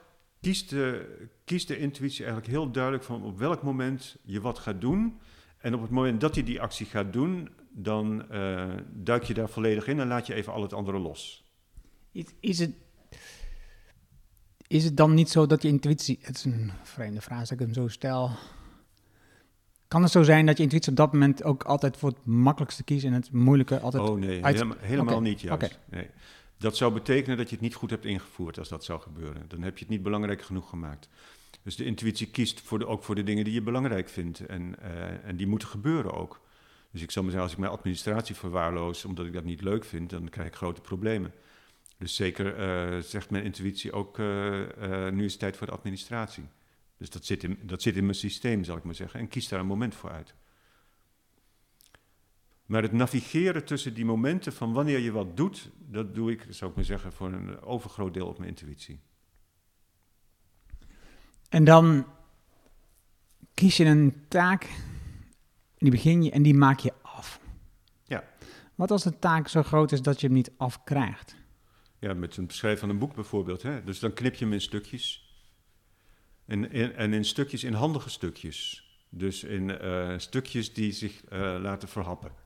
[0.44, 5.18] kiest de, de intuïtie eigenlijk heel duidelijk van op welk moment je wat gaat doen.
[5.58, 9.48] En op het moment dat je die actie gaat doen, dan eh, duik je daar
[9.48, 11.44] volledig in en laat je even al het andere los.
[12.12, 12.72] Is, is, het,
[14.66, 16.18] is het dan niet zo dat je intuïtie...
[16.20, 18.30] Het is een vreemde vraag als ik hem zo stel.
[19.88, 22.84] Kan het zo zijn dat je intuïtie op dat moment ook altijd voor het makkelijkste
[22.84, 24.08] kiest en het moeilijke altijd...
[24.08, 25.78] Oh nee, uit- helemaal, niet juist.
[25.90, 26.10] Nee.
[26.64, 29.48] Dat zou betekenen dat je het niet goed hebt ingevoerd als dat zou gebeuren.
[29.48, 31.08] Dan heb je het niet belangrijk genoeg gemaakt.
[31.62, 34.46] Dus de intuïtie kiest voor de, ook voor de dingen die je belangrijk vindt.
[34.46, 36.40] En, eh, en die moeten gebeuren ook.
[36.90, 39.84] Dus ik zou maar zeggen, als ik mijn administratie verwaarloos omdat ik dat niet leuk
[39.84, 41.32] vind, dan krijg ik grote problemen.
[41.98, 46.44] Dus zeker eh, zegt mijn intuïtie ook, eh, nu is het tijd voor de administratie.
[46.96, 49.20] Dus dat zit, in, dat zit in mijn systeem, zal ik maar zeggen.
[49.20, 50.34] En kies daar een moment voor uit.
[52.66, 56.70] Maar het navigeren tussen die momenten van wanneer je wat doet, dat doe ik, zou
[56.70, 59.00] ik maar zeggen, voor een overgroot deel op mijn intuïtie.
[61.48, 62.06] En dan
[63.54, 64.68] kies je een taak,
[65.76, 67.40] die begin je en die maak je af.
[68.04, 68.24] Ja.
[68.74, 71.36] Wat als de taak zo groot is dat je hem niet afkrijgt?
[71.98, 73.62] Ja, met het schrijven van een boek bijvoorbeeld.
[73.62, 73.84] Hè?
[73.84, 75.34] Dus dan knip je hem in stukjes.
[76.46, 78.88] En in, en in stukjes, in handige stukjes.
[79.08, 82.43] Dus in eh, stukjes die zich eh, laten verhappen.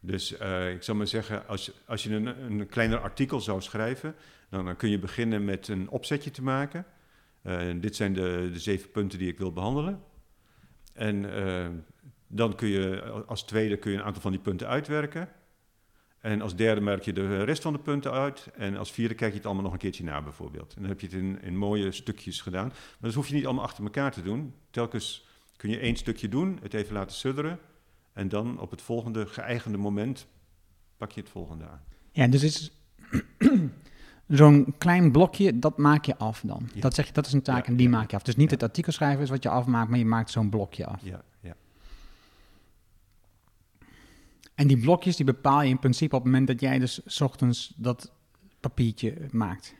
[0.00, 4.14] Dus eh, ik zou maar zeggen, als, als je een, een kleiner artikel zou schrijven,
[4.48, 6.86] dan, dan kun je beginnen met een opzetje te maken.
[7.42, 10.02] Eh, dit zijn de, de zeven punten die ik wil behandelen.
[10.92, 11.68] En eh,
[12.26, 15.28] dan kun je als tweede kun je een aantal van die punten uitwerken.
[16.18, 18.50] En als derde merk je de rest van de punten uit.
[18.56, 20.74] En als vierde kijk je het allemaal nog een keertje na, bijvoorbeeld.
[20.74, 22.66] En dan heb je het in, in mooie stukjes gedaan.
[22.66, 24.54] Maar dat hoef je niet allemaal achter elkaar te doen.
[24.70, 25.26] Telkens
[25.56, 27.58] kun je één stukje doen, het even laten sudderen.
[28.20, 30.26] En dan op het volgende geëigende moment
[30.96, 31.80] pak je het volgende aan.
[32.10, 32.70] Ja, dus is
[34.38, 36.68] zo'n klein blokje, dat maak je af dan.
[36.74, 36.80] Ja.
[36.80, 37.96] Dat zeg je, dat is een taak Ja, en die ja.
[37.96, 38.22] maak je af.
[38.22, 41.02] Dus niet het artikel schrijven is wat je afmaakt, maar je maakt zo'n blokje af.
[41.02, 41.54] Ja, ja.
[44.54, 47.20] En die blokjes die bepaal je in principe op het moment dat jij dus 's
[47.20, 48.12] ochtends dat
[48.60, 49.74] papiertje maakt.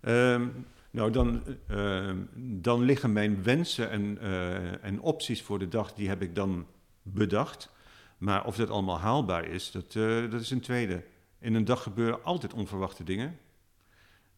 [0.00, 0.46] Ehm,
[0.90, 6.08] nou, dan, ehm, dan liggen mijn wensen en, eh, en opties voor de dag, die
[6.08, 6.66] heb ik dan
[7.02, 7.74] bedacht.
[8.18, 11.04] Maar of dat allemaal haalbaar is, dat, eh, dat is een tweede.
[11.38, 13.38] In een dag gebeuren altijd onverwachte dingen.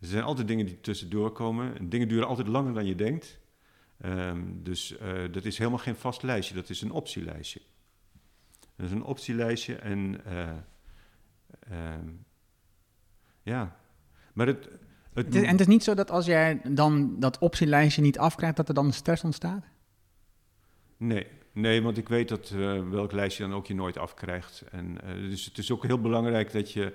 [0.00, 1.78] Er zijn altijd dingen die tussendoor komen.
[1.78, 3.38] En dingen duren altijd langer dan je denkt.
[4.00, 7.60] Ehm, dus eh, dat is helemaal geen vast lijstje, dat is een optielijstje.
[8.76, 10.50] Dat is een optielijstje en eh,
[11.60, 12.08] ehm,
[13.42, 13.76] ja,
[14.32, 14.68] maar het,
[15.12, 18.68] het, en het is niet zo dat als jij dan dat optielijstje niet afkrijgt, dat
[18.68, 19.64] er dan stress ontstaat?
[20.96, 21.26] Nee,
[21.60, 24.62] nee, want ik weet dat eh, welk lijstje dan ook je nooit afkrijgt.
[24.70, 26.94] En, eh, dus het is ook heel belangrijk dat je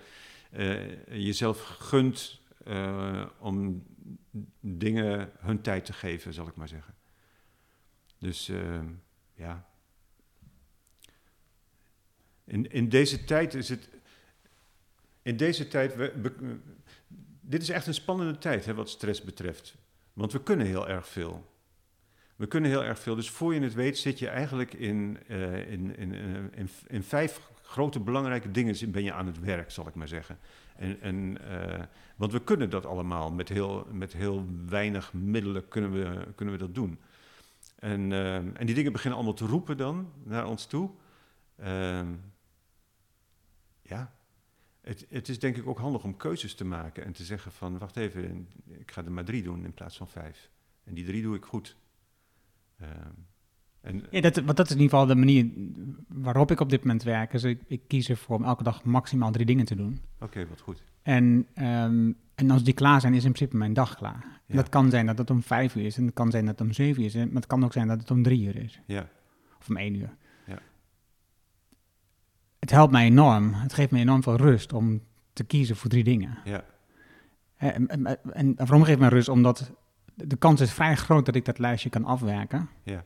[0.52, 2.42] eh, jezelf gunt
[3.40, 3.84] om
[4.60, 6.94] dingen hun tijd te geven, zal ik maar zeggen.
[8.18, 8.52] Dus
[9.34, 9.68] ja.
[12.44, 13.90] In, in deze tijd is het.
[15.22, 15.96] In deze tijd.
[15.96, 16.60] We-
[17.42, 19.76] dit is echt een spannende tijd hè, wat stress betreft.
[20.14, 21.53] Want we kunnen heel erg veel.
[22.44, 23.16] We kunnen heel erg veel.
[23.16, 26.14] Dus voor je het weet zit je eigenlijk in, eh, in, in,
[26.54, 30.38] in, in, vijf grote belangrijke dingen ben je aan het werk, zal ik maar zeggen.
[30.76, 31.84] En, en, eh,
[32.16, 33.32] want we kunnen dat allemaal.
[33.32, 37.00] Met heel, met heel weinig middelen kunnen we, kunnen we dat doen.
[37.80, 40.90] En, eh, en die dingen beginnen allemaal te roepen dan naar ons toe.
[41.56, 42.14] Ehm,
[43.82, 44.14] ja,
[44.82, 47.78] het, het is denk ik ook handig om keuzes te maken en te zeggen van...
[47.78, 50.50] wacht even, ik ga er maar drie doen in plaats van vijf.
[50.84, 51.76] En die drie doe ik goed.
[52.80, 52.90] Ehm,
[53.82, 55.50] En, Ja, dat, want dat is in ieder geval de manier
[56.08, 57.32] waarop ik op dit moment werk.
[57.32, 60.00] Dus ik, ik kies ervoor om elke dag maximaal drie dingen te doen.
[60.20, 60.84] Oké, wat goed.
[61.02, 64.42] En, ehm, en als die klaar zijn, is in principe mijn dag klaar.
[64.46, 64.56] Ja.
[64.56, 65.98] Dat kan zijn dat het om vijf uur is.
[65.98, 67.16] En het kan zijn dat het om zeven uur is.
[67.16, 68.82] Maar het kan ook zijn dat het om drie uur is.
[68.86, 69.08] Ja,
[69.60, 70.16] Of om één uur.
[70.48, 70.60] Ja.
[72.60, 73.54] Het helpt mij enorm.
[73.54, 75.02] Het geeft me enorm veel rust om
[75.34, 76.38] te kiezen voor drie dingen.
[76.44, 76.64] ja,
[77.56, 79.30] En, en, en- en waarom geeft mij rust?
[79.30, 79.72] Omdat
[80.16, 82.70] de kans is vrij groot dat ik dat lijstje kan afwerken.
[82.84, 83.04] ja,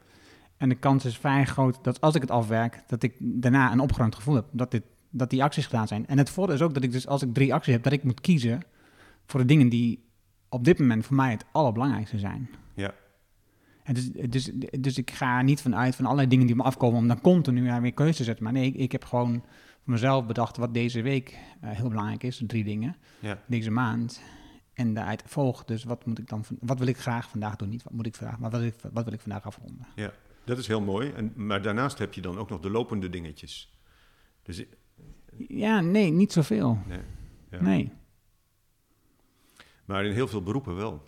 [0.57, 3.79] En de kans is vrij groot dat als ik het afwerk, dat ik daarna een
[3.79, 4.45] opgeruimd gevoel heb.
[4.51, 6.07] Dat, dit, dat die acties gedaan zijn.
[6.07, 8.03] En het voordeel is ook dat ik dus als ik drie acties heb, dat ik
[8.03, 8.61] moet kiezen
[9.25, 10.05] voor de dingen die
[10.49, 12.49] op dit moment voor mij het allerbelangrijkste zijn.
[12.73, 12.93] ja,
[13.83, 17.07] En dus, dus, dus ik ga niet vanuit van allerlei dingen die me afkomen om
[17.07, 18.43] dan continu weer keuze te zetten.
[18.43, 19.43] Maar nee, ik, ik heb gewoon
[19.83, 22.43] voor mezelf bedacht wat deze week eh, heel belangrijk is.
[22.47, 22.95] Drie dingen.
[23.19, 24.21] ja, Deze maand.
[24.77, 27.69] En daaruit volgt dus wat moet ik dan, wat wil ik graag vandaag doen?
[27.69, 29.87] Niet wat moet ik vandaag, maar wat wil ik, wat wil ik vandaag afronden?
[29.95, 30.13] ja.
[30.43, 31.11] Dat is heel mooi.
[31.11, 33.73] En, maar daarnaast heb je dan ook nog de lopende dingetjes.
[34.43, 34.63] Dus,
[35.47, 36.77] Ja, nee, niet zoveel.
[36.87, 36.99] nee,
[37.51, 37.61] ja.
[37.61, 37.91] Nee.
[39.85, 41.03] Maar in heel veel beroepen wel.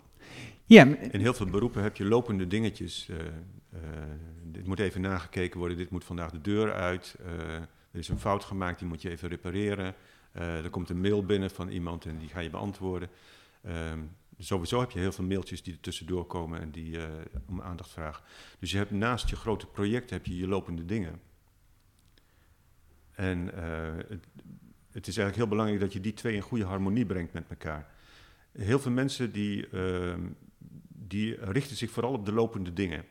[0.64, 3.08] Ja, In heel veel beroepen heb je lopende dingetjes.
[3.08, 3.80] eh,
[4.44, 7.16] dit moet even nagekeken worden, dit moet vandaag de deur uit.
[7.24, 7.68] eh, er
[7.98, 9.94] is een fout gemaakt, die moet je even repareren.
[10.32, 13.08] Er komt een mail binnen van iemand en die ga je beantwoorden.
[13.62, 14.00] Ehm,
[14.38, 17.08] sowieso heb je heel veel mailtjes die er tussendoor komen en die eh,
[17.46, 18.24] om aandacht vragen.
[18.58, 21.20] Dus je hebt naast je grote projecten heb je je lopende dingen.
[23.12, 24.26] En eh, het,
[24.90, 27.94] het is eigenlijk heel belangrijk dat je die twee in goede harmonie brengt met elkaar.
[28.52, 30.28] Heel veel mensen die, ehm,
[30.88, 33.04] die richten zich vooral op de lopende dingen.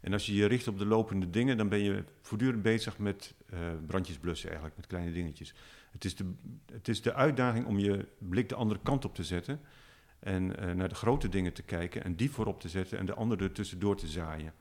[0.00, 3.34] En als je je richt op de lopende dingen, dan ben je voortdurend bezig met
[3.46, 5.54] eh, brandjes blussen eigenlijk, met kleine dingetjes.
[5.94, 6.32] Het is, de,
[6.72, 9.60] het is de uitdaging om je blik de andere kant op te zetten
[10.18, 13.14] en eh, naar de grote dingen te kijken en die voorop te zetten en de
[13.14, 14.52] andere er tussendoor te zaaien.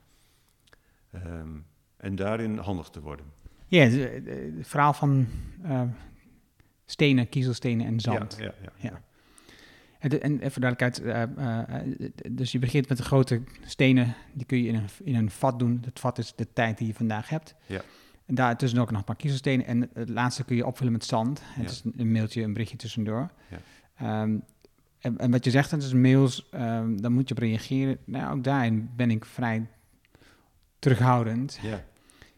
[1.11, 1.57] Ehm,
[1.97, 3.25] en daarin handig te worden.
[3.67, 5.27] ja het, eh, het verhaal van
[5.63, 5.81] eh,
[6.86, 8.36] stenen, kiezelstenen en zand.
[8.39, 8.89] Ja, ja, ja.
[8.89, 9.01] Ja.
[10.03, 11.93] En, even duidelijkheid, eh, eh,
[12.31, 15.59] dus je begint met de grote stenen, die kun je in een, in een vat
[15.59, 15.81] doen.
[15.86, 17.55] Het vat is de tijd die je vandaag hebt.
[17.65, 17.81] Ja.
[18.26, 19.65] En daartussen ook nog een paar kiezelstenen.
[19.65, 21.41] En het laatste kun je opvullen met zand.
[21.43, 23.30] Het is een mailtje, een berichtje tussendoor.
[23.49, 23.57] Ja.
[23.95, 24.38] Ehm,
[24.99, 27.97] en, en wat je zegt, het is mails, ehm, daar moet je op reageren.
[28.05, 29.67] Nou, ook daarin ben ik vrij
[30.80, 31.59] terughoudend.
[31.61, 31.84] ja,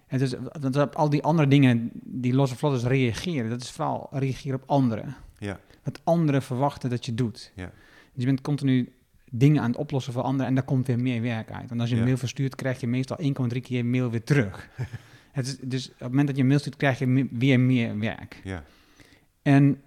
[0.08, 4.08] is, want op al die andere dingen die losse vlot is reageren, dat is vooral
[4.12, 5.16] reageren op anderen.
[5.38, 7.52] ja, Wat anderen verwachten dat je doet.
[7.56, 7.72] Ja.
[8.14, 8.94] Dus je bent continu
[9.32, 11.70] dingen aan het oplossen voor anderen en daar komt weer meer werk uit.
[11.70, 13.18] Want als je een mail verstuurt, krijg je meestal
[13.54, 14.70] 1,3 keer mail weer terug.
[15.36, 18.00] het is, dus op het moment dat je een mail stuurt, krijg je weer meer
[18.00, 18.42] werk.
[18.44, 18.64] ja,
[19.42, 19.82] En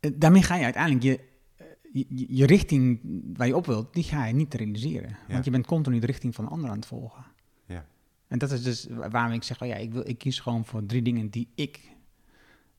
[0.00, 1.20] eh, daarmee ga je uiteindelijk je,
[1.56, 3.00] eh, je, je- richting
[3.36, 5.08] waar je op wilt, die ga je niet realiseren.
[5.08, 5.32] Ja.
[5.32, 7.24] Want je bent continu de richting van anderen aan het volgen.
[7.66, 7.86] Ja.
[8.28, 10.64] En dat is dus wa- waarom ik zeg, oh ja, ik, wil, ik kies gewoon
[10.64, 11.80] voor drie dingen die ik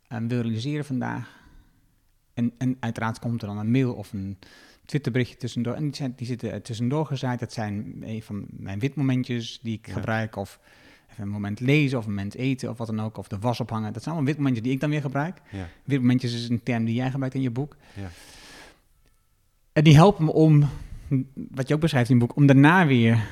[0.08, 1.40] eh, wil realiseren vandaag.
[2.34, 4.38] En, en uiteraard komt er dan een mail of een
[4.92, 5.74] Twitterberichtje tussendoor.
[5.74, 7.40] En die, zijn, die zitten er tussendoor gezaaid.
[7.40, 9.94] Dat zijn een van mijn witmomentjes die ik Ja.
[9.94, 10.36] gebruik.
[10.36, 10.60] Of
[11.12, 13.18] even een moment lezen of een moment eten of wat dan ook.
[13.18, 13.94] Of de was ophangen.
[13.94, 15.42] Dat zijn allemaal witmomentjes die ik dan weer gebruik.
[15.52, 17.76] ja, Witmomentjes is een term die jij gebruikt in je boek.
[17.96, 18.08] ja.
[19.74, 20.70] En die helpen me om,
[21.36, 23.28] wat je ook beschrijft in je boek, om daarna weer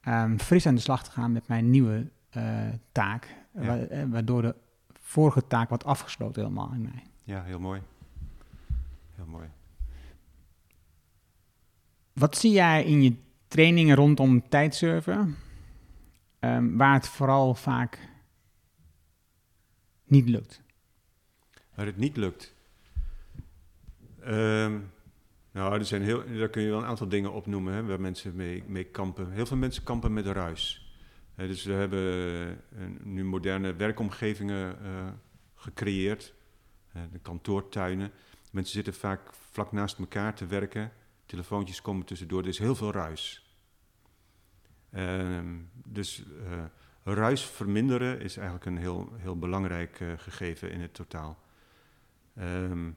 [0.00, 3.34] ehm, fris aan de slag te gaan met mijn nieuwe eh, taak.
[3.54, 3.60] Ja.
[3.66, 4.54] Wa- eh, waardoor de
[5.00, 7.02] vorige taak wordt afgesloten helemaal in mij.
[7.24, 7.80] Ja, heel mooi.
[9.14, 9.46] Heel mooi.
[12.12, 13.16] Wat zie jij in je
[13.48, 15.36] trainingen rondom tijdsurfen,
[16.38, 17.98] ehm, waar het vooral vaak
[20.04, 20.62] niet lukt?
[21.74, 22.54] Waar het niet lukt.
[24.20, 24.78] Ehm,
[25.52, 28.36] nou, er zijn heel, daar kun je wel een aantal dingen opnoemen hè, waar mensen
[28.36, 29.30] mee, mee kampen.
[29.30, 30.80] Heel veel mensen kampen met ruis.
[31.36, 32.02] Dus we hebben
[32.76, 35.08] eh, nu moderne werkomgevingen eh,
[35.54, 36.34] gecreëerd,
[37.12, 38.10] de kantoortuinen.
[38.50, 40.92] Mensen zitten vaak vlak naast elkaar te werken.
[41.32, 42.42] Telefoontjes komen tussendoor.
[42.42, 43.46] Er is heel veel ruis.
[44.90, 46.64] Ehm, dus eh,
[47.14, 51.38] ruis verminderen is eigenlijk een heel, heel belangrijk eh, gegeven in het totaal.
[52.34, 52.90] Ehm,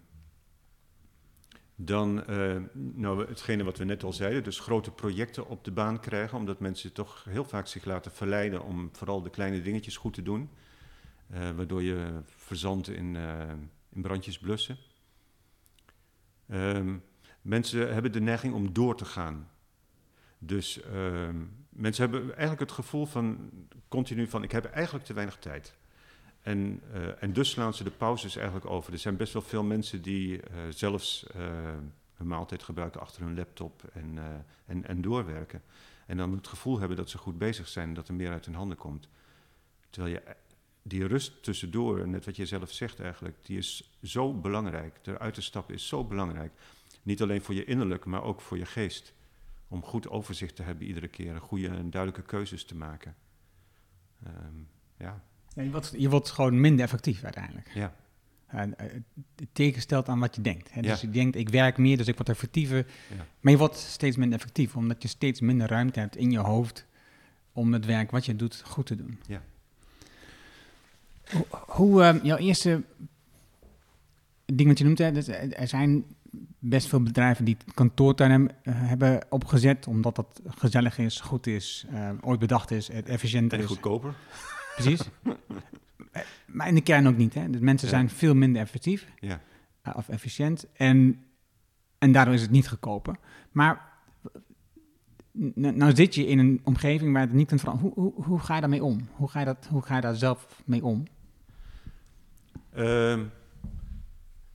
[1.75, 5.99] dan, eh, nou, hetgene wat we net al zeiden, dus grote projecten op de baan
[5.99, 10.13] krijgen, omdat mensen toch heel vaak zich laten verleiden om vooral de kleine dingetjes goed
[10.13, 10.49] te doen,
[11.27, 13.15] waardoor je verzandt in,
[13.89, 14.77] in brandjes blussen.
[16.47, 16.95] Ehm,
[17.45, 19.49] mensen hebben de neiging om door te gaan.
[20.37, 21.35] Dus ehm,
[21.69, 23.49] mensen hebben eigenlijk het gevoel van
[23.87, 25.77] continu van ik heb eigenlijk te weinig tijd.
[26.41, 28.93] En, eh, en dus slaan ze de pauzes eigenlijk over.
[28.93, 31.73] Er zijn best wel veel mensen die eh, zelfs eh,
[32.17, 34.19] een maaltijd gebruiken achter hun laptop en,
[34.65, 35.61] en, en doorwerken.
[36.05, 38.45] En dan het gevoel hebben dat ze goed bezig zijn en dat er meer uit
[38.45, 39.07] hun handen komt.
[39.89, 40.35] Terwijl je
[40.81, 44.99] die rust tussendoor, net wat je zelf zegt eigenlijk, die is zo belangrijk.
[45.03, 46.51] Eruit te stappen is zo belangrijk.
[47.05, 49.13] Niet alleen voor je innerlijk, maar ook voor je geest.
[49.67, 53.15] Om goed overzicht te hebben iedere keer, goede en duidelijke keuzes te maken.
[54.23, 54.33] Ehm,
[54.97, 55.23] ja.
[55.53, 57.71] ja je, wordt, je wordt gewoon minder effectief uiteindelijk.
[57.73, 57.95] Ja.
[58.53, 58.61] Uh,
[59.51, 60.73] tegenstelt aan wat je denkt.
[60.73, 60.81] Hè?
[60.81, 62.85] Dus je denkt, ik werk meer, dus ik word effectiever.
[63.09, 63.25] Ja.
[63.39, 66.85] Maar je wordt steeds minder effectief, omdat je steeds minder ruimte hebt in je hoofd
[67.51, 69.19] om het werk wat je doet goed te doen.
[69.27, 69.41] Ja.
[71.31, 72.83] Hoe, hoe uh, jouw eerste
[74.45, 76.05] ding wat je noemt, hè, dus er zijn
[76.59, 82.09] best veel bedrijven die kantoortuinen uh, hebben opgezet, omdat dat gezellig is, goed is, uh,
[82.21, 83.65] ooit bedacht is, efficiënt en is.
[83.65, 84.13] goedkoper.
[84.75, 85.01] Precies.
[86.55, 87.33] maar in de kern ook niet.
[87.33, 87.49] Hè?
[87.49, 89.41] Dus mensen zijn veel minder effectief ja.
[89.87, 91.19] uh, of efficiënt en,
[91.97, 93.15] en daardoor is het niet goedkoper.
[93.51, 93.93] Maar
[95.53, 97.91] nou zit je in een omgeving waar het niet kunt veranderen.
[97.93, 99.07] Hoe, hoe, hoe, ga je daarmee om?
[99.11, 101.03] Hoe ga je, dat, hoe ga je daar zelf mee om?
[102.77, 103.31] Um,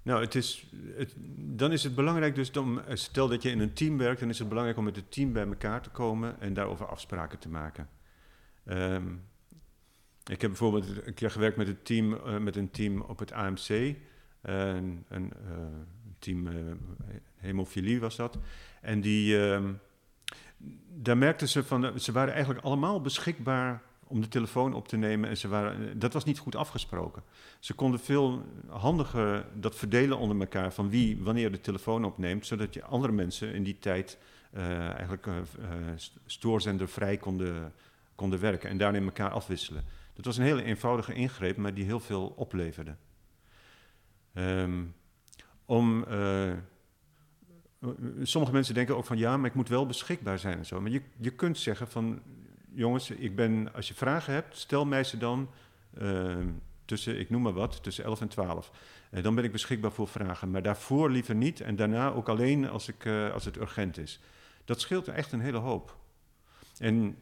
[0.03, 3.73] nou, het is, het, dan is het belangrijk dus, om, stel dat je in een
[3.73, 6.55] team werkt, dan is het belangrijk om met het team bij elkaar te komen en
[6.55, 7.89] daarover afspraken te maken.
[8.65, 9.29] Um,
[10.25, 13.33] ik heb bijvoorbeeld een keer gewerkt met een team, uh, met een team op het
[13.33, 13.95] AMC, uh,
[14.39, 15.29] een, uh,
[16.19, 16.49] team
[17.37, 18.39] hemofilie was dat.
[18.81, 19.39] En die,
[20.89, 25.29] daar merkten ze van, ze waren eigenlijk allemaal beschikbaar om de telefoon op te nemen.
[25.29, 27.23] En ze waren, dat was niet goed afgesproken.
[27.59, 32.75] Ze konden veel handiger dat verdelen onder elkaar van wie wanneer de telefoon opneemt, zodat
[32.75, 34.19] je andere mensen in die tijd
[34.55, 35.35] uh, eigenlijk uh,
[36.27, 37.73] stoorzendervrij konden,
[38.15, 39.85] konden werken en daarin elkaar afwisselen.
[40.15, 42.97] Dat was een hele eenvoudige ingreep, maar die heel veel opleverde.
[44.35, 44.95] Um,
[45.65, 46.05] om,
[48.23, 50.81] sommige mensen denken ook van ja, maar ik moet wel beschikbaar zijn en zo.
[50.81, 52.23] Maar je, je kunt zeggen van
[52.75, 55.51] jongens, ik ben, als je vragen hebt, stel mij ze dan
[55.99, 56.37] uh,
[56.85, 58.71] tussen, ik noem maar wat, tussen 11 en 12.
[59.11, 60.51] Uh, dan ben ik beschikbaar voor vragen.
[60.51, 64.21] Maar daarvoor liever niet en daarna ook alleen als, ik, uh, als het urgent is.
[64.65, 65.97] Dat scheelt echt een hele hoop.
[66.79, 67.17] En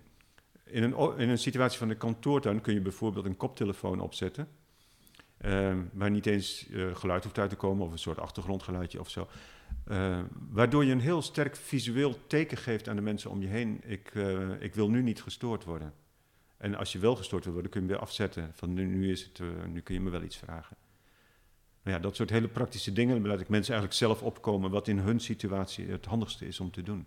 [0.64, 4.49] in een, in een situatie van de kantoortuin kun je bijvoorbeeld een koptelefoon opzetten.
[5.92, 9.28] waar niet eens geluid hoeft uit te komen of een soort achtergrondgeluidje of zo.
[9.89, 10.19] Uh,
[10.51, 13.81] waardoor je een heel sterk visueel teken geeft aan de mensen om je heen.
[13.85, 15.93] Ik, uh, ik wil nu niet gestoord worden.
[16.57, 18.51] En als je wel gestoord wil worden, kun je hem weer afzetten.
[18.55, 20.77] Van nu, nu, is het, uh, nu kun je me wel iets vragen.
[21.83, 24.99] Nou ja, dat soort hele praktische dingen laat ik mensen eigenlijk zelf opkomen wat in
[24.99, 27.07] hun situatie het handigste is om te doen.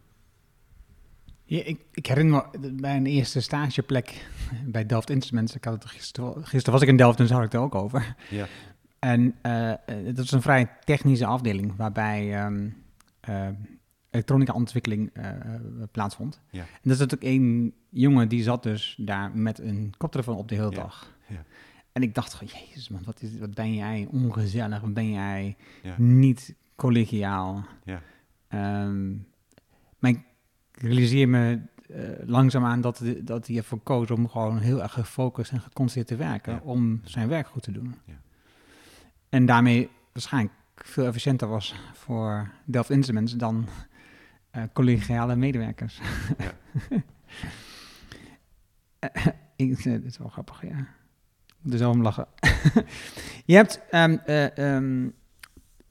[1.44, 4.28] Ja, ik, ik, herinner me bij een eerste stageplek
[4.66, 5.56] bij Delft Instruments.
[5.56, 7.66] Ik had het gisteren, gisteren was ik in Delft en dus had ik het er
[7.66, 8.16] ook over.
[8.30, 8.48] Ja.
[9.02, 9.74] En uh,
[10.14, 12.76] dat is een vrij technische afdeling waarbij um,
[13.30, 13.48] uh,
[14.10, 15.26] elektronica ontwikkeling uh,
[15.92, 16.42] plaatsvond.
[16.50, 16.60] Ja.
[16.60, 20.56] En dat is natuurlijk één jongen die zat dus daar met een koptelefoon op de
[20.56, 20.76] hele Ja.
[20.82, 21.16] dag.
[21.28, 21.44] Ja.
[21.92, 25.58] En ik dacht jezus man, wat, is, wat ben jij ongezellig, wat ben jij
[25.98, 27.66] niet collegiaal.
[27.84, 28.02] Ja.
[28.48, 29.12] Ehm,
[30.00, 30.20] maar ik
[30.72, 35.62] realiseer me uh, langzaamaan dat, dat hij ervoor koos om gewoon heel erg gefocust en
[35.62, 37.96] geconcentreerd te werken om zijn werk goed te doen.
[38.06, 38.14] Ja.
[39.32, 43.68] En daarmee waarschijnlijk veel efficiënter was voor Delft Instruments dan
[44.50, 46.00] eh, collegiale medewerkers.
[46.38, 46.54] Ja.
[49.00, 49.26] Eh,
[49.56, 50.78] ik, eh, dit is wel grappig, ja.
[51.48, 52.28] Ik moet er zo om lachen.
[53.46, 55.10] Je hebt, ehm, eh, ehm,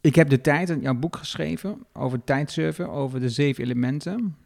[0.01, 4.36] ik heb de tijd in jouw boek geschreven over tijdsurfen, over de zeven elementen,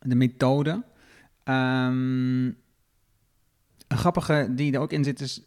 [0.00, 0.84] de methode.
[1.44, 2.56] Ehm, een
[3.88, 5.42] grappige die er ook in zit is,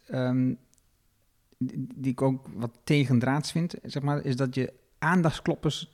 [1.64, 5.90] die, ik ook wat tegendraads vind, zeg maar, is dat je aandachtskloppers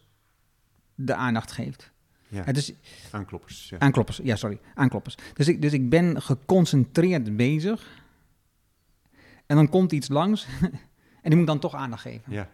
[0.95, 1.91] de aandacht geeft.
[2.29, 2.47] Ja.
[2.47, 2.73] Is
[3.11, 3.69] Aankloppers.
[3.69, 3.79] Ja.
[3.79, 5.17] Aankloppers, ja, sorry, aankloppers.
[5.35, 8.05] Dus ik, dus ik ben geconcentreerd bezig.
[9.47, 10.47] En dan komt iets langs
[11.23, 12.33] en die moet dan toch aandacht geven.
[12.33, 12.51] Ja.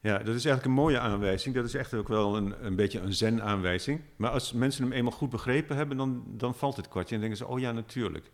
[0.00, 1.54] Ja, dat is eigenlijk een mooie aanwijzing.
[1.54, 4.00] Dat is echt ook wel een, een beetje een zen-aanwijzing.
[4.16, 7.14] Maar als mensen hem eenmaal goed begrepen hebben, dan, dan valt het kwartje.
[7.14, 8.30] En denken ze, oh ja, natuurlijk.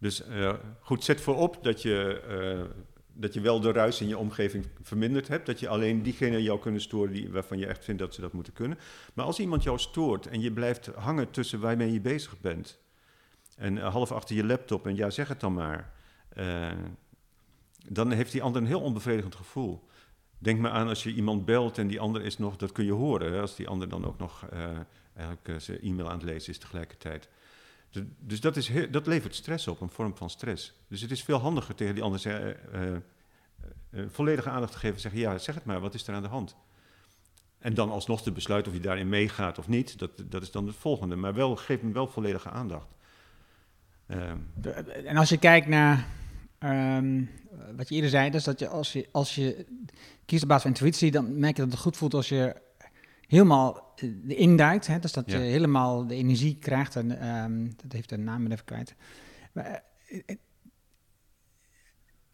[0.00, 2.76] Dus eh, goed, zet voorop dat je, eh,
[3.12, 5.46] dat je wel de ruis in je omgeving verminderd hebt.
[5.46, 8.32] Dat je alleen diegenen jou kunnen storen die, waarvan je echt vindt dat ze dat
[8.32, 8.78] moeten kunnen.
[9.14, 12.78] Maar als iemand jou stoort en je blijft hangen tussen waarmee je bezig bent...
[13.56, 15.92] en eh, half achter je laptop en ja, zeg het dan maar...
[17.88, 19.88] dan heeft die ander een heel onbevredigend gevoel.
[20.38, 22.92] Denk maar aan als je iemand belt en die ander is nog, dat kun je
[22.92, 24.48] horen, hè, als die ander dan ook nog
[25.14, 27.28] eigenlijk zijn e-mail aan het lezen is tegelijkertijd.
[28.18, 30.72] Dus, dat, is dat levert stress op, een vorm van stress.
[30.88, 32.96] Dus het is veel handiger tegen die ander eh, eh,
[33.90, 36.22] eh, volledige aandacht te geven en zeggen, ja, zeg het maar, wat is er aan
[36.22, 36.56] de hand?
[37.60, 40.66] en dan alsnog te besluiten of je daarin meegaat of niet, dat, dat is dan
[40.66, 41.16] het volgende.
[41.16, 42.86] Maar wel, geef hem wel volledige aandacht.
[44.06, 44.36] Ehm.
[45.06, 46.06] En als je kijkt naar
[46.58, 47.24] ehm,
[47.76, 49.66] wat je eerder zei, dus dat je als als je
[50.24, 52.56] kiest op basis van intuïtie, dan merk je dat het goed voelt als je
[53.30, 54.86] helemaal uh, induikt.
[54.86, 54.98] Hè?
[54.98, 56.96] Dus dat je helemaal de energie krijgt.
[56.96, 58.94] En um, dat heeft de naam even kwijt.
[59.52, 60.36] Maar, uh,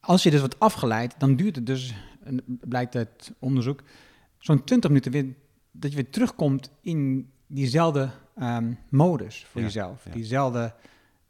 [0.00, 1.94] als je dus wordt afgeleid, dan duurt het dus,
[2.46, 3.82] blijkt uit onderzoek,
[4.38, 5.34] zo'n 20 minuten weer,
[5.70, 10.04] dat je weer terugkomt in diezelfde um, modus voor jezelf.
[10.04, 10.10] Ja.
[10.10, 10.74] Diezelfde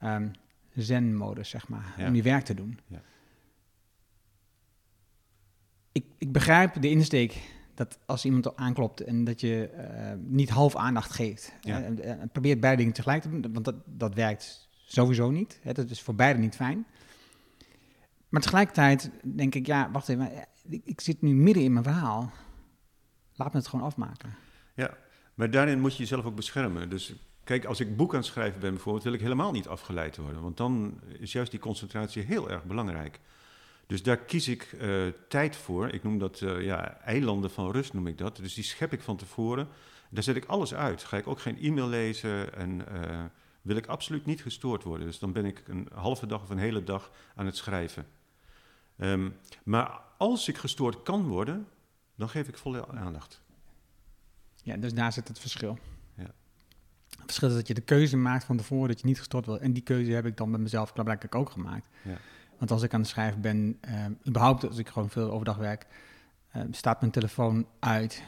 [0.03, 0.31] um,
[0.75, 2.79] zen-modus, zeg maar, om je werk te doen.
[5.93, 10.77] Ik, ik begrijp de insteek dat als iemand aanklopt en dat je uh, niet half
[10.77, 11.53] aandacht geeft.
[11.61, 11.83] Ja.
[11.83, 15.59] En, en, probeert beide dingen tegelijk te doen, want dat, dat werkt sowieso niet.
[15.63, 16.87] Hè, dat is voor beide niet fijn.
[18.29, 20.31] Maar tegelijkertijd denk ik, ja, wacht even,
[20.69, 22.33] ik, ik, zit nu midden in mijn verhaal.
[23.35, 24.35] Laat me het gewoon afmaken.
[24.75, 24.97] Ja,
[25.35, 26.91] maar daarin moet je jezelf ook beschermen.
[26.91, 27.15] Dus
[27.45, 30.43] kijk, als ik boek aan het schrijven ben bijvoorbeeld, wil ik helemaal niet afgeleid worden.
[30.43, 33.21] Want dan is juist die concentratie heel erg belangrijk.
[33.87, 35.89] Dus daar kies ik uh, tijd voor.
[35.89, 38.37] Ik noem dat uh, ja, eilanden van rust, noem ik dat.
[38.37, 39.69] Dus die schep ik van tevoren.
[40.11, 41.05] Daar zet ik alles uit.
[41.05, 43.25] Ga ik ook geen e-mail lezen en uh,
[43.63, 45.07] wil ik absoluut niet gestoord worden.
[45.07, 48.07] Dus dan ben ik een halve dag of een hele dag aan het schrijven.
[48.99, 51.67] Um, maar als ik gestoord kan worden,
[52.15, 53.43] dan geef ik volle aandacht.
[54.63, 55.79] Ja, dus daar zit het verschil.
[56.15, 56.31] Ja.
[57.09, 59.61] Het verschil is dat je de keuze maakt van tevoren dat je niet gestoord wil.
[59.61, 61.89] En die keuze heb ik dan met mezelf blijkbaar ook gemaakt.
[62.03, 62.19] Ja.
[62.59, 65.87] Want als ik aan het schrijven ben, uh, überhaupt als ik gewoon veel overdag werk,
[66.57, 68.23] uh, staat mijn telefoon uit.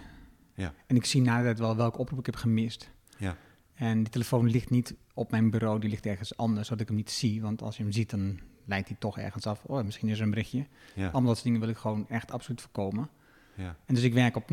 [0.54, 0.74] Ja.
[0.86, 2.90] En ik zie na wel welke oproep ik heb gemist.
[3.16, 3.36] Ja.
[3.74, 6.96] En die telefoon ligt niet op mijn bureau, die ligt ergens anders, zodat ik hem
[6.96, 7.42] niet zie.
[7.42, 9.64] Want als je hem ziet, dan lijkt hij toch ergens af.
[9.64, 10.66] Oh, misschien is er een berichtje.
[10.94, 11.02] Ja.
[11.02, 13.08] Allemaal dat soort dingen wil ik gewoon echt absoluut voorkomen.
[13.54, 13.76] Ja.
[13.84, 14.50] En dus ik werk op,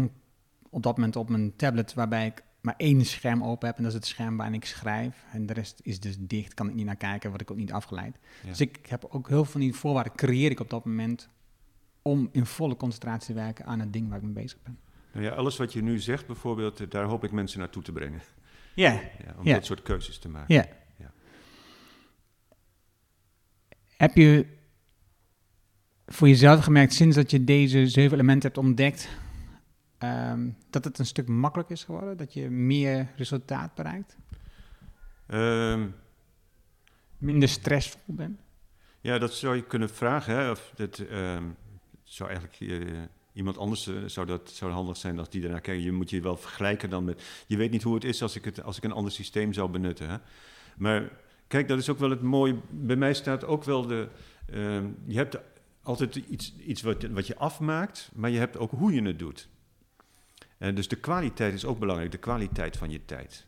[0.69, 3.78] op dat moment op mijn tablet, waarbij ik maar één scherm open heb.
[3.78, 5.24] En dat is het scherm waarin ik schrijf.
[5.32, 7.72] En de rest is dus dicht, kan ik niet naar kijken, word ik ook niet
[7.72, 8.20] afgeleid.
[8.43, 11.30] Dus ik heb ook heel veel van die voorwaarden creëer ik op dat moment
[12.01, 14.80] om in volle concentratie te werken aan het ding waar ik mee bezig ben.
[15.11, 18.22] Nou ja, alles wat je nu zegt bijvoorbeeld, daar hoop ik mensen naartoe te brengen.
[18.74, 18.91] Ja.
[18.91, 20.55] ja om dat soort keuzes te maken.
[20.55, 20.66] Ja.
[20.97, 21.11] ja.
[23.97, 24.45] Heb je
[26.05, 29.09] voor jezelf gemerkt, sinds dat je deze zeven elementen hebt ontdekt,
[30.32, 32.18] um, dat het een stuk makkelijker is geworden?
[32.18, 34.18] Dat je meer resultaat bereikt?
[35.28, 35.95] Um,
[37.18, 38.39] Minder stressvol bent?
[39.01, 40.36] Ja, dat zou je kunnen vragen.
[40.36, 40.51] Hè?
[40.51, 41.56] Of dat, um,
[42.03, 43.01] zou eigenlijk uh,
[43.34, 45.84] iemand anders uh, zou dat zou handig zijn als die daarnaar kijkt.
[45.84, 47.43] Je moet je wel vergelijken dan met.
[47.47, 49.70] Je weet niet hoe het is als ik, het, als ik een ander systeem zou
[49.70, 50.10] benutten.
[50.10, 50.18] Hè?
[50.78, 51.10] Maar
[51.47, 52.56] kijk, dat is ook wel het mooie.
[52.70, 54.08] Bij mij staat ook wel de.
[55.06, 55.38] Je hebt
[55.84, 59.49] altijd iets, iets wat, wat je afmaakt, maar je hebt ook hoe je het doet.
[60.58, 63.45] En dus de kwaliteit is ook belangrijk, de kwaliteit van je tijd.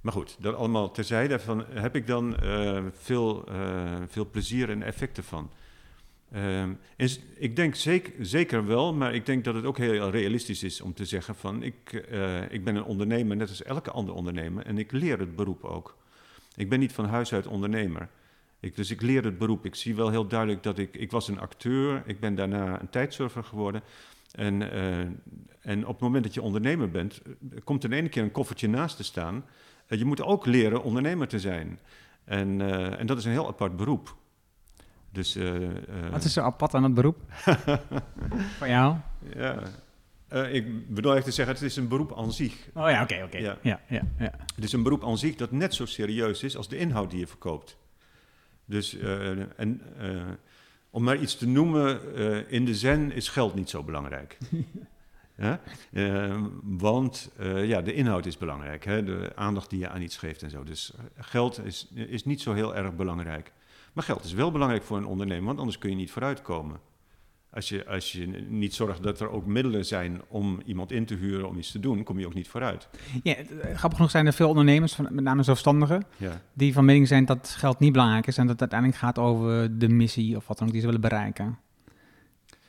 [0.00, 4.82] Maar goed, dat allemaal terzijde, van, heb ik dan uh, veel, uh, veel plezier en
[4.82, 5.50] effecten van.
[6.96, 10.80] Is, ik denk zeker, zeker wel, maar ik denk dat het ook heel realistisch is
[10.80, 11.92] om te zeggen van ik,
[12.48, 15.96] ik ben een ondernemer, net als elke andere ondernemer, en ik leer het beroep ook.
[16.56, 18.08] Ik ben niet van huis uit ondernemer.
[18.60, 19.64] Ik, dus ik leer het beroep.
[19.64, 20.96] Ik zie wel heel duidelijk dat ik...
[20.96, 23.82] Ik was een acteur, ik ben daarna een tijdsurfer geworden.
[24.32, 24.98] En, uh,
[25.60, 28.32] en op het moment dat je ondernemer bent, eh, komt er in ene keer een
[28.32, 29.44] koffertje naast te staan.
[29.88, 31.78] Uh, je moet ook leren ondernemer te zijn.
[32.24, 34.16] En, uh, en dat is een heel apart beroep.
[35.10, 35.38] Dus,
[36.10, 37.16] Wat is zo apart aan het beroep?
[38.58, 38.96] Van jou?
[39.34, 39.62] Ja,
[40.28, 42.68] ik bedoel eigenlijk te zeggen, het is een beroep aan zich.
[42.74, 43.38] Oh ja, oké, oké.
[43.38, 43.58] Ja.
[43.62, 44.32] Ja, ja, ja.
[44.54, 47.18] Het is een beroep aan zich dat net zo serieus is als de inhoud die
[47.18, 47.76] je verkoopt.
[48.64, 48.96] Dus,
[49.56, 49.82] en,
[50.92, 54.38] om maar iets te noemen, uh, in de zen is geld niet zo belangrijk.
[55.36, 55.60] ja?
[56.62, 59.04] want ja, de inhoud is belangrijk, hè?
[59.04, 60.64] de aandacht die je aan iets geeft en zo.
[60.64, 63.52] Dus geld is, is niet zo heel erg belangrijk.
[63.92, 66.80] Maar geld is wel belangrijk voor een ondernemer, want anders kun je niet vooruitkomen.
[67.54, 71.14] Als je, als je niet zorgt dat er ook middelen zijn om iemand in te
[71.14, 72.88] huren om iets te doen, kom je ook niet vooruit.
[73.22, 73.34] Ja,
[73.74, 76.40] grappig genoeg zijn er veel ondernemers, met name zelfstandigen, ja.
[76.52, 79.78] die van mening zijn dat geld niet belangrijk is en dat het uiteindelijk gaat over
[79.78, 81.58] de missie of wat dan ook die ze willen bereiken.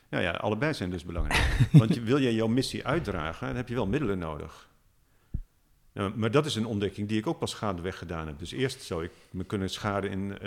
[0.09, 1.57] Ja, ja, allebei zijn dus belangrijk.
[1.71, 4.69] Want wil je jouw missie uitdragen, dan heb je wel middelen nodig.
[5.93, 8.39] Nou, maar dat is een ontdekking die ik ook pas gaandeweg gedaan heb.
[8.39, 10.39] Dus eerst zou ik me kunnen schaden in uh,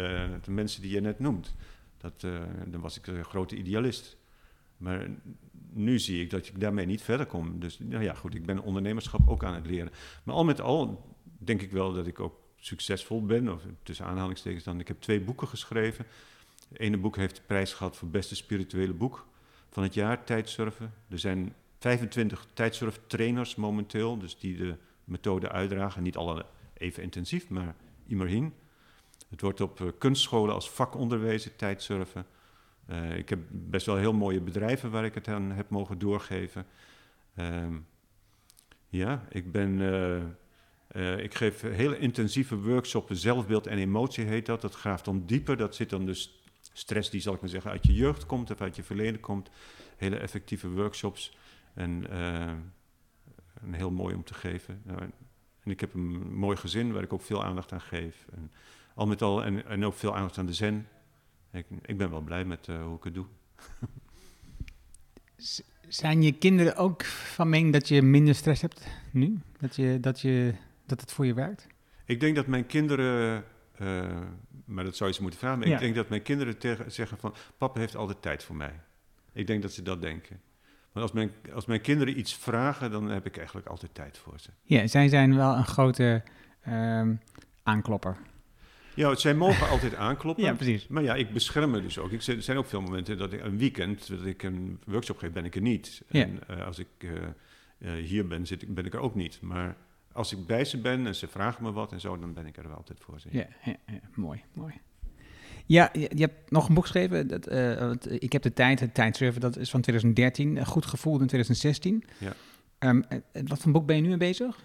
[0.43, 1.55] de mensen die je net noemt.
[1.99, 4.17] Dat, uh, dan was ik een grote idealist.
[4.77, 5.09] Maar
[5.73, 7.61] nu zie ik dat ik daarmee niet verder kom.
[7.61, 9.93] Dus nou ja, goed, ik ben ondernemerschap ook aan het leren.
[10.23, 13.53] Maar al met al denk ik wel dat ik ook succesvol ben.
[13.53, 14.81] Of tussen aanhalingstekens dan.
[14.81, 16.07] Ik heb twee boeken geschreven.
[16.69, 19.27] Het ene boek heeft de prijs gehad voor beste spirituele boek
[19.71, 20.95] van het jaar, Tijdsurfen.
[21.09, 26.03] Er zijn 25 tijdsurftrainers momenteel, dus die de methode uitdragen.
[26.03, 27.75] Niet alle even intensief, maar
[28.07, 28.55] immerhin.
[29.29, 32.27] Het wordt op uh, kunstscholen als vak onderwezen, tijdsurfen.
[32.91, 36.67] Uh, ik heb best wel heel mooie bedrijven waar ik het aan heb mogen doorgeven.
[37.39, 37.67] Uh,
[38.89, 39.79] ja, ik ben...
[40.97, 44.61] Uh, ik geef hele intensieve workshops, zelfbeeld en emotie heet dat.
[44.61, 45.57] Dat graaft dan dieper.
[45.57, 48.61] Dat zit dan dus stress die, zal ik maar zeggen, uit je jeugd komt of
[48.61, 49.51] uit je verleden komt.
[49.97, 51.37] Hele effectieve workshops.
[51.75, 52.53] En, uh,
[53.71, 54.81] heel mooi om te geven.
[54.85, 58.27] Nou, en ik heb een mooi gezin waar ik ook veel aandacht aan geef.
[58.35, 58.53] En
[58.95, 60.89] al met al, en, en ook veel aandacht aan de zen.
[61.53, 63.27] Ik, ik ben wel blij met uh, hoe ik het doe.
[65.89, 69.39] Zijn je kinderen ook van mening dat je minder stress hebt nu?
[69.59, 70.55] Dat, je, dat, je,
[70.87, 71.67] dat het voor je werkt?
[72.05, 73.45] Ik denk dat mijn kinderen,
[73.81, 74.21] uh,
[74.65, 75.75] maar dat zou je ze moeten vragen, maar ja.
[75.75, 78.81] ik denk dat mijn kinderen tegen, zeggen van, papa heeft altijd tijd voor mij.
[79.33, 80.41] Ik denk dat ze dat denken.
[80.93, 84.41] Want als mijn, als mijn kinderen iets vragen, dan heb ik eigenlijk altijd tijd voor
[84.41, 84.51] ze.
[84.63, 86.23] Ja, zij zijn wel een grote
[86.69, 87.09] uh,
[87.63, 88.17] aanklopper.
[88.97, 90.45] Ja, zij mogen altijd aankloppen.
[90.45, 90.87] Ja, precies.
[90.87, 92.11] Maar ja, ik bescherm me dus ook.
[92.11, 95.33] Ik, er zijn ook veel momenten dat ik een weekend, dat ik een workshop geef,
[95.33, 96.03] ben ik er niet.
[96.09, 96.23] Ja.
[96.23, 97.11] En uh, als ik uh,
[97.79, 99.39] uh, hier ben, zit ik, ben ik er ook niet.
[99.41, 99.77] Maar
[100.13, 102.57] als ik bij ze ben en ze vragen me wat en zo, dan ben ik
[102.57, 103.29] er wel altijd voor ze.
[103.31, 104.75] Ja, ja, ja mooi, mooi.
[105.67, 107.29] Ja, je, je, hebt nog een boek geschreven.
[107.29, 110.67] Dat, ik heb de tijd, het tijdsurfen, dat is van 2013.
[110.67, 112.05] Goed gevoel in 2016.
[112.19, 112.33] Ja.
[112.79, 113.05] Um,
[113.47, 114.65] wat voor boek ben je nu mee bezig?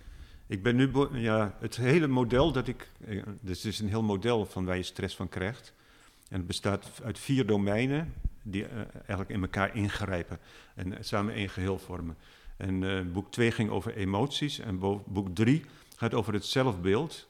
[0.52, 2.90] Ik ben nu, ja, het hele model dat ik,
[3.42, 5.74] dus het is een heel model van waar je stress van krijgt.
[6.30, 10.40] En het bestaat uit vier domeinen die uh, eigenlijk in elkaar ingrijpen
[10.76, 12.18] en samen één geheel vormen.
[12.58, 17.28] En boek 2 ging over emoties en boek 3 gaat over het zelfbeeld.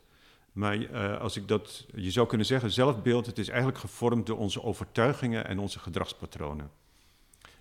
[0.51, 4.63] Maar als ik dat, je zou kunnen zeggen, zelfbeeld, het is eigenlijk gevormd door onze
[4.63, 6.71] overtuigingen en onze gedragspatronen.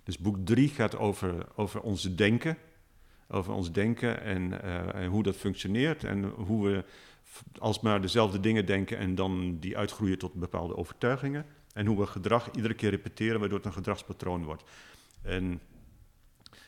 [0.03, 2.57] Dus boek 3 gaat over, over onze denken,
[3.31, 6.03] over ons denken en, uh, en, hoe dat functioneert.
[6.03, 6.85] En hoe we
[7.59, 11.45] alsmaar dezelfde dingen denken en dan die uitgroeien tot bepaalde overtuigingen.
[11.73, 14.63] En hoe we gedrag iedere keer repeteren, waardoor het een gedragspatroon wordt.
[15.21, 15.61] En,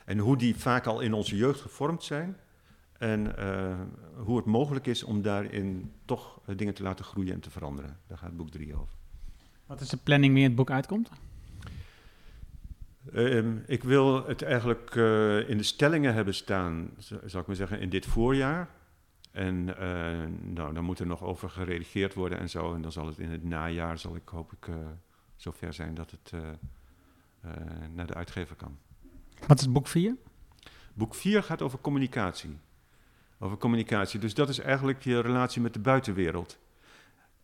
[0.05, 2.37] en hoe die vaak al in onze jeugd gevormd zijn.
[2.97, 3.79] En uh,
[4.25, 7.99] hoe het mogelijk is om daarin toch uh, dingen te laten groeien en te veranderen.
[8.07, 8.95] Daar gaat boek 3 over.
[9.65, 11.09] Wat is de planning wanneer het boek uitkomt?
[13.11, 17.79] Uh, ik wil het eigenlijk uh, in de stellingen hebben staan, zou ik maar zeggen,
[17.79, 18.69] in dit voorjaar.
[19.31, 19.75] En uh,
[20.53, 22.73] nou, dan moet er nog over geredigeerd worden en zo.
[22.73, 24.67] En dan zal het in het najaar, zal ik hoop ik
[25.35, 26.31] zover zijn dat het
[27.93, 28.77] naar de uitgever kan.
[29.47, 30.15] Wat is boek 4?
[30.93, 32.57] Boek 4 gaat over communicatie.
[33.39, 34.19] Over communicatie.
[34.19, 36.57] Dus dat is eigenlijk je relatie met de buitenwereld.